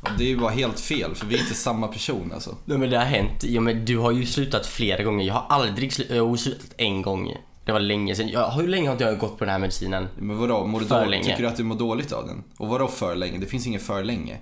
[0.02, 2.56] Och det är ju bara helt fel för vi är inte samma person alltså.
[2.64, 3.44] Nej men det har hänt.
[3.44, 5.26] Ja, men du har ju slutat flera gånger.
[5.26, 6.16] Jag har aldrig slutat.
[6.16, 7.35] Jag har slutat en gång.
[7.64, 8.28] Det var länge sedan.
[8.28, 10.09] Jag, hur länge har inte jag gått på den här medicinen?
[10.18, 11.11] Men vadå, mår du För dåligt?
[11.11, 11.24] länge.
[11.24, 12.42] Tycker du att du mår dåligt av den?
[12.59, 13.38] Och vadå för länge?
[13.38, 14.38] Det finns ingen för länge.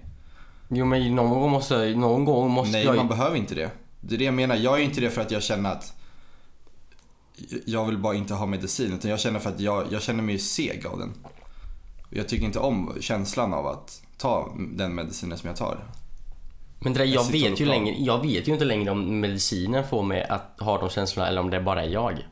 [0.69, 3.71] Jo men någon gång måste, någon gång måste Nej, jag man behöver inte det.
[4.01, 4.57] Det är det jag menar.
[4.57, 5.95] Jag är inte det för att jag känner att
[7.67, 8.93] jag vill bara inte ha medicin.
[8.93, 11.13] Utan jag känner för att jag, jag känner mig seg av den.
[12.11, 15.85] Jag tycker inte om känslan av att ta den medicinen som jag tar.
[16.81, 20.03] Men det där, jag, vet ju längre, jag vet ju inte längre om medicinen får
[20.03, 22.27] mig att ha de känslorna eller om det bara är jag.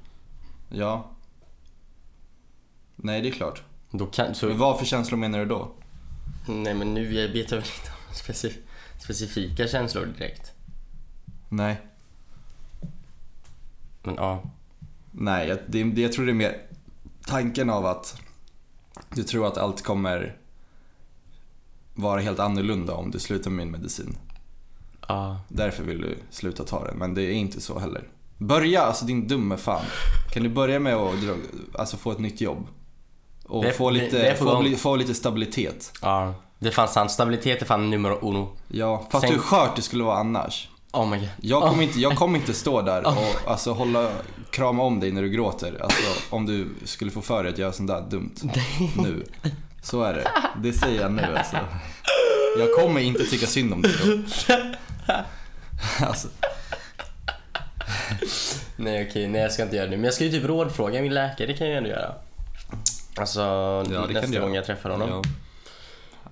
[0.69, 1.11] Ja.
[2.97, 3.63] Nej, det är klart.
[3.91, 5.69] Då kan, så, Men vad för känslor menar du då?
[6.49, 8.53] nej men nu vet jag väl inte specif,
[8.99, 10.53] specifika känslor direkt.
[11.49, 11.81] Nej.
[14.03, 14.43] Men ja.
[15.11, 16.63] Nej, jag, det, det, jag tror det är mer
[17.27, 18.21] tanken av att
[19.15, 20.37] du tror att allt kommer
[21.95, 24.17] vara helt annorlunda om du slutar med min medicin.
[25.09, 25.41] ja.
[25.49, 28.09] Därför vill du sluta ta den, men det är inte så heller.
[28.39, 29.85] Börja, alltså din dumme fan.
[30.33, 31.15] Kan du börja med att
[31.75, 32.67] alltså få ett nytt jobb?
[33.45, 35.93] Och Det- få, det- lite, det på få, få lite stabilitet.
[36.03, 36.35] ja.
[36.59, 37.11] Det fanns sant.
[37.11, 38.49] Stabilitet är fan nummer uno.
[38.69, 40.69] Ja, fast Sen- hur skört det skulle vara annars.
[40.93, 41.29] Oh my god.
[41.41, 44.11] Jag kommer inte, jag kommer inte stå där och alltså, hålla,
[44.51, 45.79] krama om dig när du gråter.
[45.83, 48.35] Alltså, om du skulle få för dig att göra sånt där dumt.
[48.97, 49.27] Nu.
[49.83, 50.31] Så är det.
[50.63, 51.57] Det säger jag nu alltså.
[52.59, 54.55] Jag kommer inte tycka synd om dig då.
[56.07, 56.29] Alltså,
[58.77, 59.97] Nej okej, nej jag ska inte göra det.
[59.97, 62.15] Men jag ska ju typ rådfråga min läkare, det kan jag ju ändå göra.
[63.17, 63.41] Alltså
[63.93, 65.09] kan nästa gång jag träffar honom.
[65.09, 65.23] ja.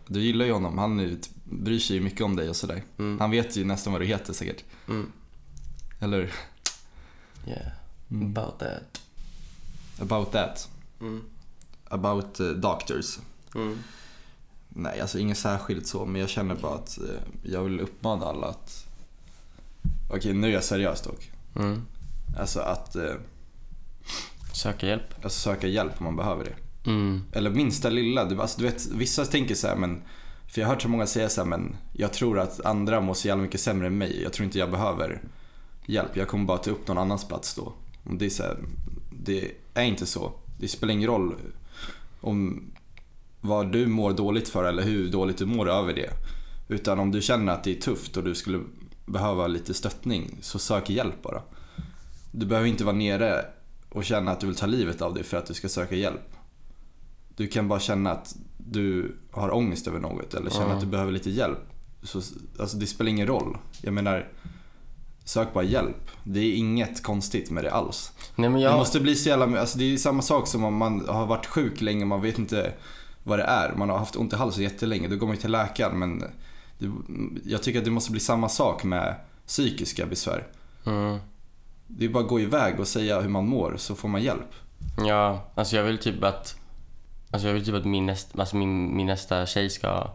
[0.07, 0.79] Du gillar ju honom.
[0.79, 2.83] Han är, bryr sig ju mycket om dig och sådär.
[2.99, 3.21] Mm.
[3.21, 4.65] Han vet ju nästan vad du heter säkert.
[4.89, 5.13] Mm.
[6.01, 6.33] Eller hur?
[7.47, 7.73] Yeah.
[8.11, 8.31] Mm.
[8.37, 9.03] About that.
[10.01, 10.69] About that.
[11.01, 11.23] Mm.
[11.85, 13.19] About uh, doctors.
[13.55, 13.79] Mm.
[14.69, 18.47] Nej, alltså inget särskilt så, men jag känner bara att eh, jag vill uppmana alla
[18.47, 18.87] att...
[20.11, 21.31] Okej, nu är jag seriös dock.
[21.57, 21.87] Mm.
[22.39, 23.15] Alltså att eh,
[24.53, 25.15] Söka hjälp.
[25.25, 26.55] alltså söka hjälp om man behöver det.
[26.87, 27.23] Mm.
[27.33, 28.25] Eller minsta lilla.
[28.25, 30.03] Du, alltså, du vet, vissa tänker så här, men...
[30.49, 33.15] För jag har hört så många säga så här, men jag tror att andra mår
[33.15, 34.23] så jävla mycket sämre än mig.
[34.23, 35.23] Jag tror inte jag behöver
[35.87, 36.17] hjälp.
[36.17, 37.73] Jag kommer bara ta upp någon annans plats då.
[38.05, 38.59] Och det är så här,
[39.11, 40.33] det är inte så.
[40.59, 41.35] Det spelar ingen roll
[42.21, 42.63] om
[43.41, 46.11] vad du mår dåligt för eller hur dåligt du mår över det.
[46.69, 48.61] Utan om du känner att det är tufft och du skulle
[49.07, 51.43] behöva lite stöttning, så sök hjälp bara.
[52.31, 53.45] Du behöver inte vara nere
[53.89, 56.35] och känna att du vill ta livet av dig för att du ska söka hjälp.
[57.37, 60.75] Du kan bara känna att du har ångest över något eller känna Ja.
[60.75, 61.59] att du behöver lite hjälp.
[62.03, 62.21] Så,
[62.61, 63.57] alltså det spelar ingen roll.
[63.81, 64.29] Jag menar,
[65.25, 66.11] sök bara hjälp.
[66.25, 68.13] Det är inget konstigt med det alls.
[68.37, 68.77] Nej men Det jag...
[68.79, 71.81] måste bli så jävla, alltså det är samma sak som om man har varit sjuk
[71.81, 72.73] länge och man vet inte
[73.23, 73.75] vad det är.
[73.77, 76.25] Man har haft ont i halsen jättelänge, då går man till läkaren men
[76.79, 76.91] det,
[77.45, 79.15] jag tycker att det måste bli samma sak med
[79.47, 80.47] psykiska besvär.
[80.87, 81.19] Mm.
[81.87, 84.55] Det är bara att gå iväg och säga hur man mår så får man hjälp.
[85.07, 86.57] Ja, alltså jag vill typ att...
[87.35, 90.11] Alltså jag vill typ att min, nästa, alltså min, min nästa tjej ska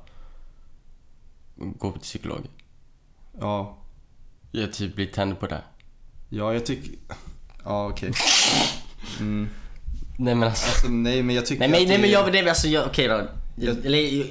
[1.56, 2.42] gå till psykolog.
[3.40, 3.78] Ja,
[4.52, 5.62] Jag typ blir tänd på det.
[6.30, 6.92] ja jag tycker...
[7.64, 8.12] Ja okej.
[9.20, 9.50] Mm.
[10.18, 10.66] Nej men alltså...
[10.70, 13.08] Alltså, nej men jag tycker Nej men, nej, det- men jag, nej, alltså jag, okej
[13.08, 13.22] då.
[13.56, 14.26] Jag- Eller,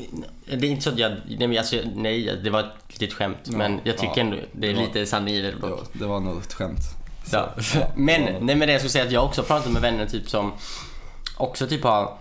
[0.59, 3.37] det är inte så att jag, nej men alltså, nej det var ett litet skämt.
[3.45, 4.21] Ja, men jag tycker ja.
[4.23, 5.55] ändå, det är Det var- lite sanning i det.
[5.63, 6.81] Ja, det var nog ett skämt.
[7.33, 7.55] Ja.
[7.75, 7.93] Ja.
[7.97, 10.53] Men, nej men det jag skulle säga att jag också pratat med vänner typ som
[11.37, 12.19] också typ har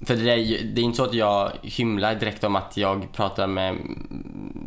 [0.00, 3.12] för det är, ju- det är inte så att jag hymlar direkt om att jag
[3.12, 3.76] pratar med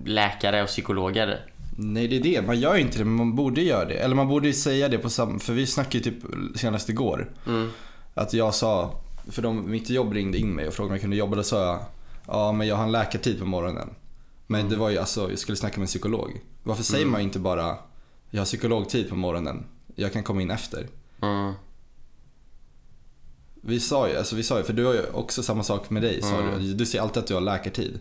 [0.06, 1.46] läkare och psykologer.
[1.80, 3.94] Nej det är det, man gör ju inte det men man borde göra det.
[3.94, 6.24] Eller man borde ju säga det på samma, för vi snackade ju typ
[6.56, 7.32] senast igår.
[7.48, 7.70] Mm.
[8.14, 11.16] Att jag sa, för de, mitt jobb ringde in mig och frågade om jag kunde
[11.16, 11.36] jobba.
[11.36, 11.80] Då sa jag,
[12.28, 13.90] ja men jag har en läkartid på morgonen.
[14.48, 16.42] Men det var ju alltså, jag skulle snacka med en psykolog.
[16.64, 17.76] Varför säger man inte bara,
[18.30, 19.64] jag har psykologtid på morgonen,
[19.96, 20.88] jag kan komma in efter.
[23.68, 26.02] Vi sa ju, alltså vi sa ju, för du har ju också samma sak med
[26.02, 26.60] dig sa Mm.
[26.64, 26.74] du.
[26.74, 28.00] Du säger alltid att du har läkartid.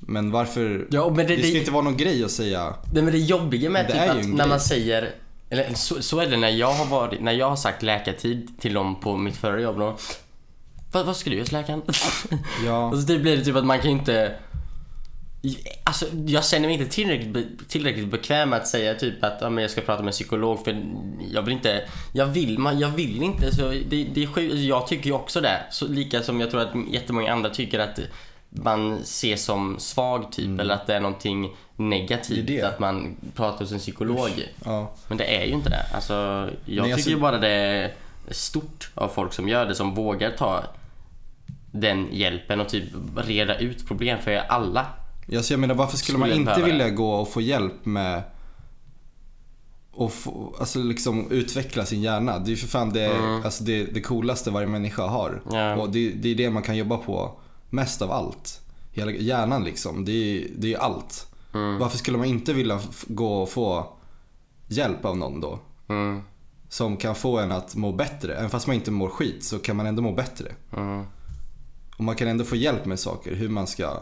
[0.00, 3.02] Men varför, Ja, men det, det ska det, inte vara någon grej att säga, nej,
[3.02, 4.48] men det jobbiga med Det typ att när grej.
[4.48, 5.14] man säger
[5.50, 8.74] eller så, så är det när jag har varit, när jag har sagt läkartid till
[8.74, 9.96] dem på mitt förra jobb då.
[10.92, 11.82] Vad, vad ska du göra hos läkaren?
[12.66, 12.86] ja.
[12.92, 14.32] Och så det blir det typ att man kan inte
[15.84, 19.62] Alltså jag känner mig inte tillräckligt, tillräckligt bekväm med att säga typ att ja, men
[19.62, 20.84] jag ska prata med en psykolog för
[21.32, 24.86] jag vill inte Jag vill, man, jag vill inte så det, det är sjukt, jag
[24.86, 27.98] tycker ju också det så Lika som jag tror att jättemånga andra tycker att
[28.50, 32.46] man ses som svag typ eller att det är någonting negativt Mm.
[32.46, 32.68] Det det.
[32.68, 34.30] att man pratar hos en psykolog
[34.64, 34.94] ja.
[35.08, 37.92] Men det är ju inte det alltså Jag Nej, tycker alltså- ju bara det är
[38.30, 40.64] stort av folk som gör det som vågar ta
[41.72, 42.84] den hjälpen och typ
[43.16, 44.86] reda ut problem för alla.
[45.26, 47.84] Ja, så jag menar varför skulle man Skulle inte behöva vilja gå och få hjälp
[47.86, 48.22] med
[49.92, 52.38] och få, alltså liksom utveckla sin hjärna.
[52.38, 53.42] Det är ju för fan det, Mm.
[53.44, 55.42] alltså det, det coolaste varje människa har.
[55.52, 55.76] Ja.
[55.76, 57.38] Och det, det är det man kan jobba på
[57.70, 58.60] mest av allt.
[58.92, 61.26] Hela hjärnan liksom, det är, det är allt.
[61.54, 61.78] Mm.
[61.78, 63.92] Varför skulle man inte vilja gå och få
[64.68, 65.58] hjälp av någon då?
[65.88, 66.22] Mm.
[66.68, 68.34] som kan få en att må bättre.
[68.34, 70.52] Även fast man inte mår skit så kan man ändå må bättre.
[70.72, 71.04] Mm.
[71.96, 74.00] Och man kan ändå få hjälp med saker, hur man ska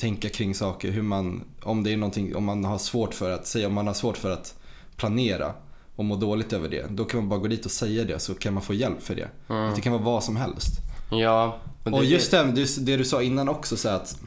[0.00, 3.46] tänka kring saker, hur man, om det är någonting, om man har svårt för att
[3.46, 4.54] säga, om man har svårt för att
[4.96, 5.52] planera
[5.96, 8.34] och må dåligt över det, då kan man bara gå dit och säga det så
[8.34, 9.28] kan man få hjälp för det.
[9.48, 9.74] Mm.
[9.74, 10.70] Det kan vara vad som helst.
[11.10, 11.58] Ja.
[11.84, 14.20] Och det- just det, det, det du sa innan också så att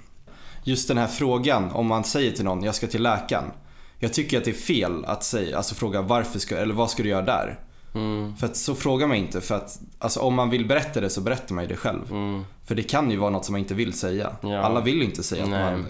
[0.65, 3.51] Just den här frågan om man säger till någon, jag ska till läkaren.
[3.99, 7.03] Jag tycker att det är fel att säga, alltså fråga varför ska, eller vad ska
[7.03, 7.59] du göra där?
[7.93, 8.35] Mm.
[8.35, 11.21] För att så frågar man inte för att, alltså om man vill berätta det så
[11.21, 12.11] berättar man ju det själv.
[12.11, 12.43] Mm.
[12.65, 14.35] För det kan ju vara något som man inte vill säga.
[14.41, 14.57] Ja.
[14.57, 15.63] Alla vill inte säga Nej.
[15.63, 15.85] att man,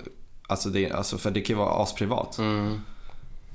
[0.47, 2.37] alltså, det, alltså för det kan ju vara asprivat.
[2.37, 2.79] Mm.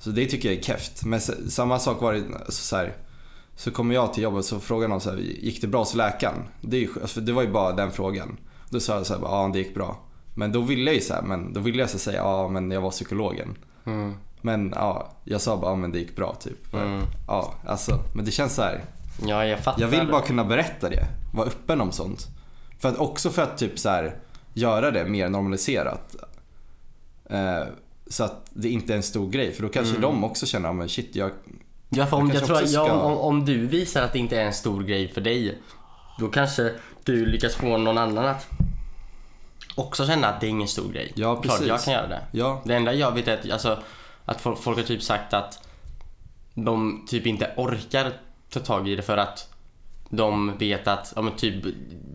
[0.00, 1.04] Så det tycker jag är keft.
[1.04, 2.96] Men samma sak var det, alltså, så, här,
[3.56, 6.42] så kommer jag till jobbet så frågar någon så här, gick det bra hos läkaren?
[6.60, 8.36] Det, är ju, alltså, det var ju bara den frågan.
[8.70, 9.96] Då sa jag så här, ja det gick bra.
[10.34, 12.70] Men då ville jag ju så här, men då ville jag så säga, ja men
[12.70, 13.56] jag var psykologen.
[13.84, 14.14] Mm.
[14.40, 16.74] Men ja, jag sa bara, ja men det gick bra typ.
[16.74, 17.02] Mm.
[17.26, 18.80] Ja, alltså, men det känns så här.
[19.26, 19.80] Ja, jag fattar.
[19.80, 21.06] Jag vill bara kunna berätta det.
[21.34, 22.26] Vara öppen om sånt.
[22.78, 24.14] För att också för att typ så här,
[24.54, 26.16] göra det mer normaliserat.
[27.30, 27.62] Eh,
[28.10, 29.52] så att det inte är en stor grej.
[29.52, 30.02] För då kanske Mm.
[30.02, 31.30] de också känner, "Ja, men shit jag...
[31.88, 34.18] Ja, för om, Jag jag, tror också ja, ska- om, om du visar att det
[34.18, 35.58] inte är en stor grej för dig,
[36.18, 36.72] då kanske
[37.04, 38.46] du lyckas få någon annan att
[39.74, 41.12] också känna att det är ingen stor grej.
[41.14, 41.68] Ja, Klart precis.
[41.68, 42.20] jag kan göra det.
[42.32, 43.78] Ja, Det enda jag vet är att, alltså,
[44.28, 45.68] att folk, folk har typ sagt att
[46.54, 48.12] de typ inte orkar
[48.50, 49.54] ta tag i det för att
[50.08, 51.64] de vet att, ja men typ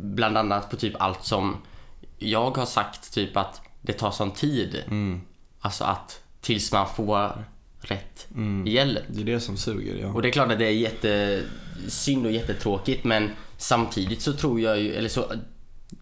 [0.02, 1.58] bland annat på typ allt som
[2.17, 4.84] jag har sagt typ att det tar sån tid.
[4.88, 5.21] mm,
[5.60, 7.45] Alltså att tills man får
[7.80, 8.67] rätt mm.
[8.67, 9.04] hjälp.
[9.08, 10.08] Det är det som suger ja.
[10.08, 14.80] Och det är klart att det är jättesynd och jättetråkigt men samtidigt så tror jag
[14.80, 15.26] ju, eller så,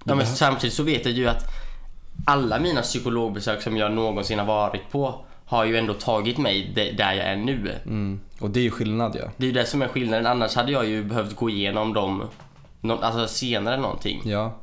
[0.04, 1.44] ja, men samtidigt så vet jag ju att
[2.26, 7.14] alla mina psykologbesök som jag någonsin har varit på har ju ändå tagit mig där
[7.14, 7.76] jag är nu.
[7.86, 8.20] Mm.
[8.40, 9.30] Och det är ju skillnad ja.
[9.38, 12.24] Det är ju det som är skillnaden, annars hade jag ju behövt gå igenom dem
[12.84, 14.22] alltså senare någonting.
[14.26, 14.54] Ja.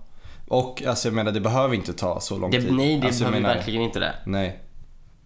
[0.48, 2.74] Och alltså jag menar det behöver inte ta så lång Det, tid.
[2.74, 4.14] nej, det alltså, behöver menar, verkligen inte det.
[4.26, 4.58] Nej.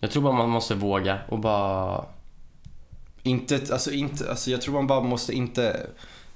[0.01, 2.05] Jag tror bara man måste våga och bara...
[3.23, 5.87] Inte, alltså inte, alltså jag tror man bara måste inte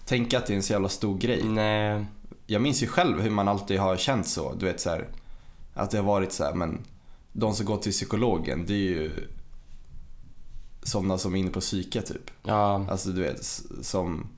[0.05, 1.43] tänka att det är en så jävla stor grej.
[1.45, 2.05] Nej.
[2.47, 4.55] Jag minns ju själv hur man alltid har känt så.
[4.55, 5.05] Du vet så här,
[5.75, 6.85] Att det har varit så här, men
[7.39, 9.11] de som går till psykologen det är ju
[10.83, 12.31] sådana som är inne på psyke typ.
[12.43, 12.87] Ja.
[12.91, 13.45] Alltså du vet
[13.83, 14.29] som,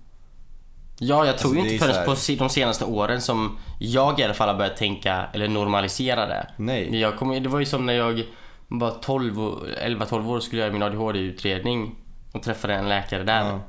[1.01, 3.59] Ja, jag tror Alltså, ju det inte förrän på här- se- de senaste åren som
[3.79, 6.47] jag i alla fall har börjat tänka, eller normalisera det.
[6.57, 7.01] nej.
[7.01, 8.23] Jag kom, det var ju som när jag
[8.69, 11.95] var 12, och- 11-12 år skulle jag göra min ADHD-utredning
[12.33, 13.45] och träffade en läkare där.
[13.47, 13.61] Ja.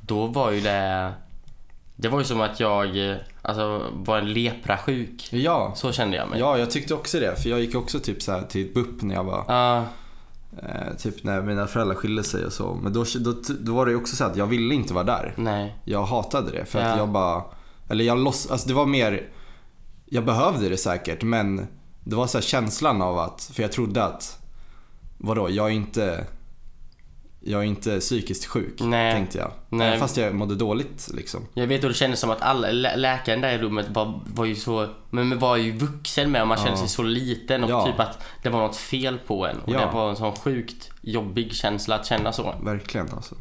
[0.00, 1.12] Då var ju det...
[1.96, 2.96] Det var ju som att jag
[3.42, 5.28] alltså, var en leprasjuk.
[5.32, 5.72] Ja.
[5.76, 6.38] Så kände jag mig.
[6.40, 7.42] ja, jag tyckte också det.
[7.42, 9.84] För jag gick också typ så här till BUP när jag var, Ja,
[10.62, 12.74] eh, typ när mina föräldrar skilde sig och så.
[12.82, 15.34] Men då, då, då var det ju också så att jag ville inte vara där.
[15.36, 15.76] nej.
[15.84, 16.86] Jag hatade det för Ja.
[16.86, 17.42] att jag bara,
[17.88, 19.28] eller jag loss, alltså det var mer,
[20.06, 21.66] jag behövde det säkert men
[22.04, 24.38] det var så här känslan av att, för jag trodde att,
[25.18, 26.24] vadå, jag är inte,
[27.44, 29.12] jag är inte psykiskt sjuk Nej.
[29.12, 29.52] tänkte jag.
[29.68, 29.98] Nej.
[29.98, 31.46] Fast jag mådde dåligt liksom.
[31.54, 34.44] Jag vet och det kändes som att alla, lä- läkaren där i rummet var, var
[34.44, 36.76] ju så, men var ju vuxen med och man kände Ja.
[36.76, 37.86] sig så liten och Ja.
[37.86, 39.58] typ att det var något fel på en.
[39.60, 39.86] Och Ja.
[39.86, 42.54] det var en sån sjukt jobbig känsla att känna så.
[42.62, 43.34] Verkligen alltså.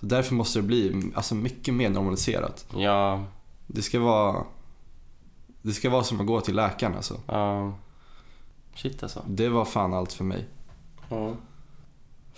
[0.00, 2.66] Så därför måste det bli alltså, mycket mer normaliserat.
[2.76, 3.24] Ja,
[3.66, 4.44] Det ska vara,
[5.62, 7.20] det ska vara som att gå till läkaren alltså.
[7.26, 7.72] ja.
[8.74, 9.22] Shit alltså.
[9.26, 10.46] Det var fan allt för mig.
[11.08, 11.34] Ja.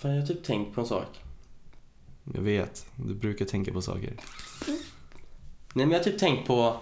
[0.01, 1.21] Fan, jag har typ tänkt på en sak.
[2.33, 4.13] Jag vet, du brukar tänka på saker.
[4.67, 6.77] Nej men jag har typ tänkt på,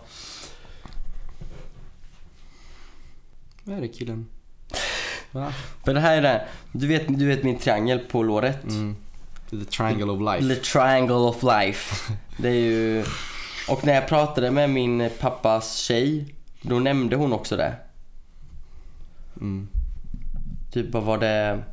[3.63, 4.27] Vad är det killen?
[5.31, 5.53] Va?
[5.85, 8.63] för det här är det, du vet, du vet min triangel på låret?
[8.63, 8.95] Mm.
[9.49, 10.55] The triangle of life.
[10.55, 12.13] The triangle of life.
[12.37, 13.05] Det är ju...
[13.69, 17.75] Och när jag pratade med min pappas tjej, då nämnde hon också det.
[19.37, 19.67] Mm.
[20.71, 21.63] Typ vad var det?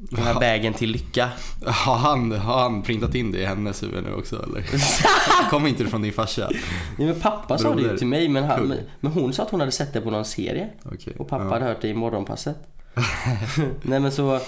[0.00, 1.28] Den här vägen till lycka.
[1.66, 4.64] Har han, har han printat in det i hennes huvud nu också eller?
[5.50, 6.48] Kom inte det från din farsa?
[6.50, 7.98] Ja, men pappa sa det ju Broder.
[7.98, 10.24] till mig men, han, men, men hon sa att hon hade sett det på någon
[10.24, 10.68] serie.
[10.84, 11.16] Okej.
[11.18, 11.50] Och pappa ja.
[11.50, 12.56] hade hört det i morgonpasset.
[13.82, 14.32] Nej men så...
[14.32, 14.40] Nej,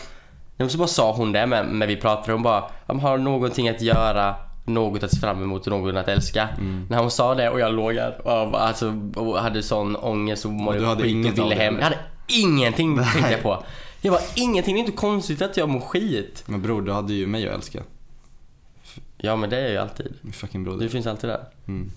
[0.64, 2.32] men så bara sa hon det med, när vi pratade.
[2.32, 4.34] Hon bara, "Ja, har någonting att göra,
[4.64, 6.48] något att se fram emot och något att älska.
[6.58, 6.86] Mm.
[6.90, 10.50] När hon sa det och jag låg här och, alltså, och hade sån ångest och
[10.52, 11.76] mådde skit och ville hem.
[11.76, 11.98] Jag hade
[12.28, 13.64] ingenting tänkte jag på.
[14.00, 16.42] Jag var ingenting, det är inte konstigt att jag mår skit.
[16.46, 17.82] Men bror, du hade ju mig att älska.
[19.16, 20.14] Ja men det är jag ju alltid.
[20.20, 20.88] Min fucking broder.
[20.88, 21.44] finns alltid där.
[21.66, 21.90] Mm.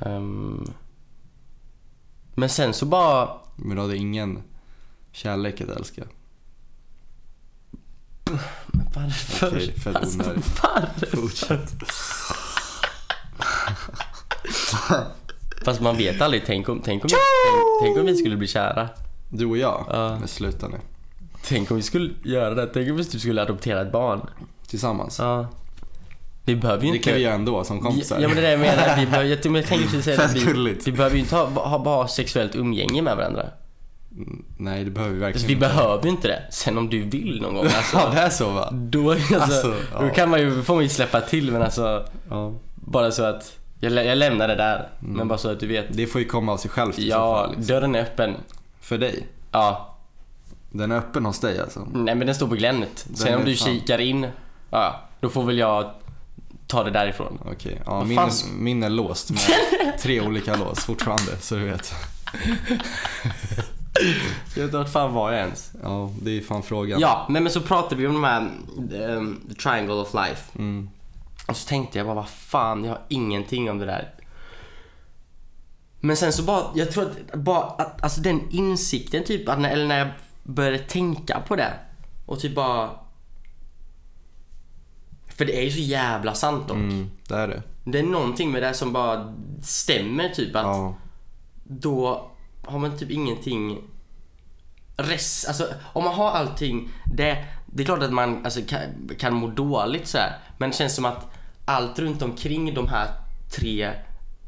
[0.00, 0.72] Ehm.
[2.34, 3.30] men sen så bara...
[3.56, 4.42] Men du hade ingen
[5.12, 6.04] kärlek att älska.
[8.94, 9.48] Varför?
[9.48, 10.62] Okej, fett alltså, onödigt.
[10.62, 11.16] varför?
[11.16, 11.74] Fortsätt.
[15.64, 16.42] Fast man vet aldrig.
[16.46, 18.88] Tänk om, tänk om, tänk, tänk om vi skulle bli kära.
[19.38, 19.84] Du och jag?
[19.90, 20.16] Ja.
[20.18, 20.76] Men sluta nu.
[21.44, 22.66] Tänk om vi skulle göra det.
[22.66, 24.20] Tänk om vi typ skulle adoptera ett barn.
[24.66, 25.18] Tillsammans.
[25.18, 25.46] Ja.
[26.44, 27.08] Vi behöver ju Det inte...
[27.08, 28.20] kan vi göra ändå som kompisar.
[28.20, 28.96] Ja men det är det jag menar.
[29.00, 31.78] Vi behöver, jag, jag tänker precis säga Fett vi, vi behöver ju inte ha, ha,
[31.78, 33.46] ha sexuellt umgänge med varandra.
[34.16, 35.76] Mm, Nej, det behöver vi Alltså, verkligen vi inte.
[35.76, 36.42] behöver ju inte det.
[36.50, 38.68] Sen om du vill någon gång alltså, Ja, det är så va?
[38.72, 42.52] då, alltså, Alltså, då kan man ju, får man ju släppa till men alltså Ja.
[42.74, 44.88] bara så att jag, jag lämnar det där.
[45.02, 45.16] Mm.
[45.16, 45.86] Men bara så att du vet.
[45.90, 47.66] Det får ju komma av sig självt i så Ja, fall.
[47.66, 48.34] dörren är öppen.
[48.84, 49.26] För dig?
[49.52, 49.94] Ja,
[50.70, 51.86] Den är öppen hos dig alltså?
[51.92, 52.98] nej men den står på Glennet.
[53.14, 54.26] Sen Den om är du fan- kikar in,
[54.70, 55.90] ja, då får väl jag
[56.66, 57.38] ta det därifrån.
[57.46, 58.18] Okej, ja, Vad min,
[58.58, 59.40] min är låst med
[60.00, 61.94] tre olika lås fortfarande, så du vet.
[64.54, 65.72] Jag vet inte vart fan var jag ens?
[65.82, 67.00] Ja, det är fan frågan.
[67.00, 68.50] Ja, men, men så pratade vi om de här
[69.08, 70.58] ehm, the triangle of life.
[70.58, 70.88] Mm.
[71.48, 74.10] Och så tänkte jag bara, vad fan, jag har ingenting om det där.
[76.04, 79.70] Men sen så bara, jag tror att bara, att, alltså den insikten typ, att när,
[79.70, 80.08] eller när jag
[80.42, 81.72] började tänka på det
[82.26, 82.90] och typ bara...
[85.26, 86.76] För det är ju så jävla sant dock.
[86.76, 87.62] Mm, det är det.
[87.84, 90.94] Det är någonting med det som bara stämmer typ att Ja,
[91.64, 92.30] då
[92.64, 93.78] har man typ ingenting
[94.96, 98.80] rest, alltså om man har allting, det, det är klart att man alltså, kan,
[99.18, 101.30] kan må dåligt så här, men det känns som att
[101.64, 103.08] allt runt omkring de här
[103.50, 103.92] tre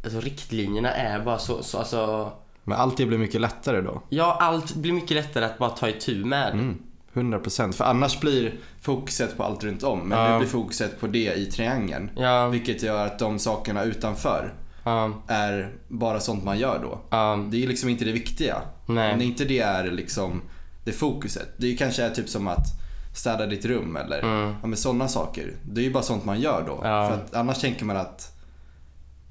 [0.06, 2.32] alltså, riktlinjerna är bara så, så alltså,
[2.64, 4.02] men allt det blir mycket lättare då.
[4.08, 6.52] ja allt blir mycket lättare att bara ta itu med.
[6.52, 6.78] Mm.
[7.14, 10.32] 100% för annars blir fokuset på allt runt om men Ja.
[10.32, 12.10] nu blir fokuset på det i triangeln.
[12.16, 14.54] Ja, Vilket gör att de sakerna utanför
[14.84, 16.98] ja, är bara sånt man gör då.
[17.10, 18.56] ja, Det är liksom inte det viktiga.
[18.86, 19.14] Nej.
[19.14, 20.42] Om inte det är liksom
[20.84, 21.48] det fokuset.
[21.56, 22.66] Det kanske är typ som att
[23.14, 24.18] städa ditt rum eller
[24.62, 25.52] ja, men sådana saker.
[25.62, 26.74] Det är ju bara sånt man gör då.
[26.78, 26.90] Mm.
[26.92, 27.08] Ja.
[27.30, 28.35] För annars tänker man att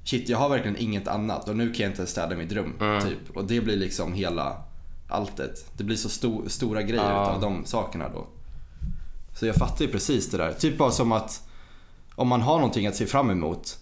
[0.06, 2.74] shit jag har verkligen inget annat och nu kan jag inte städa mitt rum.
[2.80, 3.02] Mm.
[3.04, 3.38] Typ.
[3.38, 4.58] Och det blir liksom hela
[5.10, 5.72] alltet.
[5.78, 7.24] Det blir så sto- stora grejer Ja.
[7.30, 8.28] utav de sakerna då.
[9.40, 10.54] Så jag fattar ju precis det där.
[10.54, 11.48] Typ bara som att
[12.16, 13.78] om man har någonting att se fram emot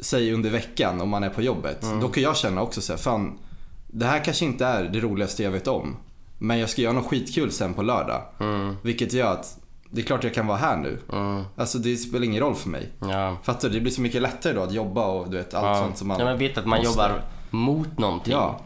[0.00, 1.82] säg under veckan om man är på jobbet.
[1.82, 2.00] Mm.
[2.00, 3.38] Då kan jag känna också så här, fan
[3.86, 5.96] det här kanske inte är det roligaste jag vet om.
[6.38, 8.22] Men jag ska göra något skitkul sen på lördag.
[8.40, 9.58] mm, Vilket gör att
[9.90, 10.98] det är klart jag kan vara här nu.
[11.12, 12.88] mm, Alltså det spelar ingen roll för mig.
[13.00, 13.36] ja.
[13.42, 13.74] Fattar du?
[13.74, 15.74] Det blir så mycket lättare då att jobba och du vet allt ja.
[15.84, 16.90] sånt som man ja, men vet att man måste.
[16.92, 18.32] jobbar mot någonting.
[18.32, 18.60] Ja,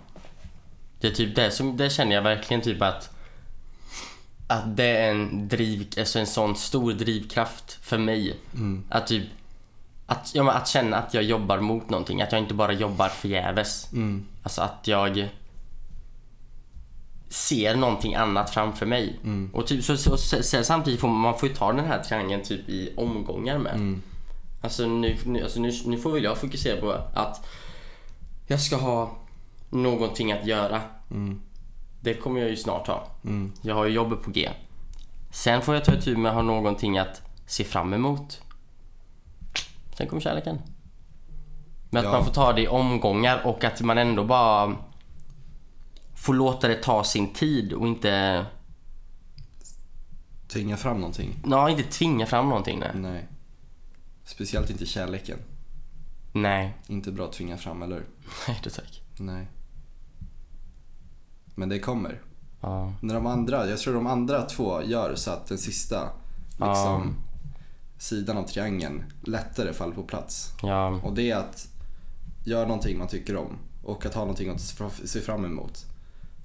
[1.01, 3.09] Det är typ det som, det känner jag verkligen typ att
[4.47, 8.37] att det är en driv, alltså en sån stor drivkraft för mig.
[8.55, 8.85] Mm.
[8.91, 9.25] Att typ
[10.07, 13.93] att, ja, att känna att jag jobbar mot någonting, att jag inte bara jobbar förgäves.
[13.93, 15.29] mm, Alltså att jag
[17.33, 19.21] ser någonting annat framför mig.
[19.25, 19.51] Mm.
[19.55, 22.43] Och typ, så, så, så, så, samtidigt får man, får ju ta den här triangeln
[22.43, 23.75] typ i omgångar med.
[23.75, 24.03] mm,
[24.61, 27.47] Alltså, nu, nu, alltså nu, nu får väl jag fokusera på att
[28.47, 29.11] jag ska ha
[29.71, 30.81] någonting att göra.
[31.11, 31.41] mm,
[32.01, 33.07] Det kommer jag ju snart ha.
[33.25, 33.53] mm.
[33.63, 34.51] Jag har ju jobbet på G.
[35.33, 38.41] Sen får jag ta tur med att ha någonting att se fram emot.
[39.97, 40.59] Sen kommer kärleken.
[41.91, 42.13] Men att Ja.
[42.13, 44.77] man får ta det i omgångar och att man ändå bara
[46.23, 48.47] får låta det ta sin tid och inte,
[50.49, 51.39] Tvinga fram någonting.
[51.47, 52.79] ja, inte tvinga fram någonting.
[52.79, 52.91] Nej.
[52.95, 53.29] Nej.
[54.25, 55.39] Speciellt inte kärleken.
[56.33, 58.03] Nej, Inte bra att tvinga fram, eller
[58.49, 59.03] nej då tack.
[59.17, 59.47] Nej.
[61.55, 62.21] Men det kommer.
[62.61, 62.93] Ja.
[63.01, 66.09] När de andra, jag tror de andra två gör så att den sista
[66.51, 67.17] liksom,
[67.99, 70.53] sidan av triangeln lättare faller på plats.
[70.63, 70.89] Ja.
[70.89, 71.69] Och det är att
[72.45, 74.61] göra någonting man tycker om och att ha någonting att
[75.05, 75.87] se fram emot.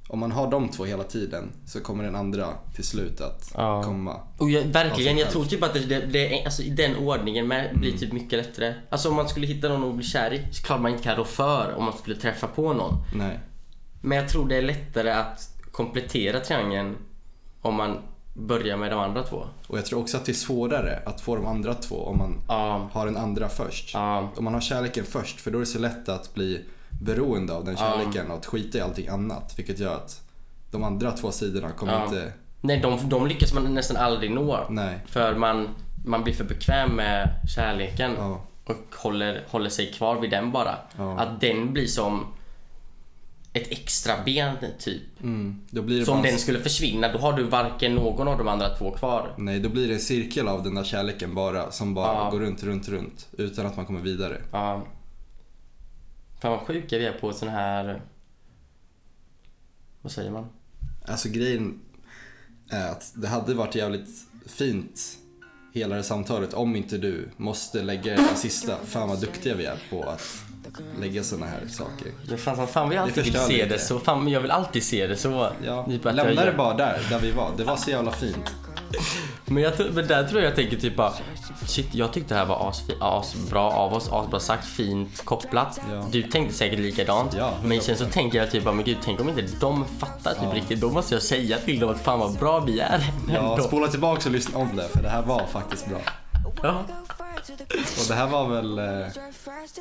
[0.10, 3.84] Om man har de två hela tiden så kommer den andra till slut att Ja.
[3.84, 4.16] komma.
[4.38, 7.48] Och jag, verkligen, jag tror typ att det, det, det är, alltså, i den ordningen
[7.48, 8.74] med, blir typ mycket lättare.
[8.90, 11.16] Alltså om man skulle hitta någon att bli kär i så klart man inte kan
[11.16, 12.94] rå för om man skulle träffa på någon.
[13.16, 13.40] Nej.
[14.02, 16.96] Men jag tror det är lättare att komplettera triangeln
[17.62, 17.98] om man
[18.34, 19.44] börjar med de andra två.
[19.68, 22.42] Och jag tror också att det är svårare att få de andra två om man
[22.48, 23.92] Ja, har den andra först.
[23.94, 27.54] ja, Om man har kärleken först, för då är det så lätt att bli beroende
[27.54, 29.54] av den kärleken och att skita i allting annat.
[29.58, 30.22] Vilket gör att
[30.72, 32.34] de andra två sidorna kommer inte...
[32.62, 34.68] Nej, de, de lyckas man nästan aldrig nå.
[34.70, 35.00] Nej.
[35.06, 35.70] För man,
[36.06, 38.18] man blir för bekväm med kärleken
[38.66, 40.76] och håller, håller sig kvar vid den bara.
[41.18, 42.26] Att den blir som
[43.54, 45.22] ett extra ben typ.
[45.24, 45.62] Mm.
[46.06, 46.30] Så om bara...
[46.30, 49.34] den skulle försvinna då har du varken någon av de andra två kvar.
[49.38, 52.30] Nej, då blir det en cirkel av den där kärleken bara som bara Ja.
[52.30, 54.42] går runt, runt, runt utan att man kommer vidare.
[54.52, 54.84] Ja.
[56.40, 58.02] Fan vad sjuka vi är på sån här...
[60.02, 60.50] Vad säger man?
[61.06, 61.80] Alltså grejen...
[62.70, 64.10] är att det hade varit jävligt
[64.46, 65.18] fint
[65.74, 68.78] hela det samtalet om inte du måste lägga det sista.
[68.86, 70.44] Fan vad duktiga vi är på att
[71.00, 72.12] lägga såna här saker.
[72.30, 74.00] Men fan, fan, vi alltid vill se det så.
[74.00, 75.52] Fan, jag vill alltid se det så.
[75.64, 77.52] Ja, lämna det bara där, där vi var.
[77.58, 78.54] Det var så jävla fint.
[79.46, 81.14] Men, jag, men där tror jag jag tänker typ bara
[81.66, 85.80] Shit, jag tyckte det här var asfi- asbra av oss, asbra sagt, fint kopplat.
[85.92, 86.06] Ja.
[86.12, 87.34] Du tänkte säkert likadant.
[87.38, 90.34] Ja, men sen så tänker jag typ bara, men gud, tänk om inte de fattar
[90.34, 90.56] typ Ja.
[90.56, 90.82] riktigt.
[90.82, 93.04] Då måste jag säga till dem att fan vad bra vi är.
[93.34, 96.00] Ja, spola tillbaka och lyssna om det, för det här var faktiskt bra.
[96.64, 96.84] ja,
[97.74, 99.08] Och det här var väl eh,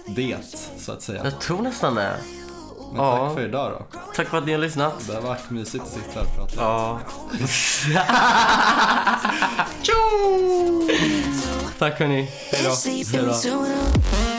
[0.07, 0.37] det,
[0.79, 1.21] så att säga.
[1.25, 2.17] jag tror nästan det.
[2.93, 3.27] Men Ja.
[3.27, 3.99] tack för idag då.
[4.17, 4.95] Tack för att ni har lyssnat.
[5.07, 6.55] Det har varit mysigt att sitta här och prata.
[6.57, 7.01] Ja.
[11.79, 12.29] Tack hörni.
[12.87, 14.36] Into the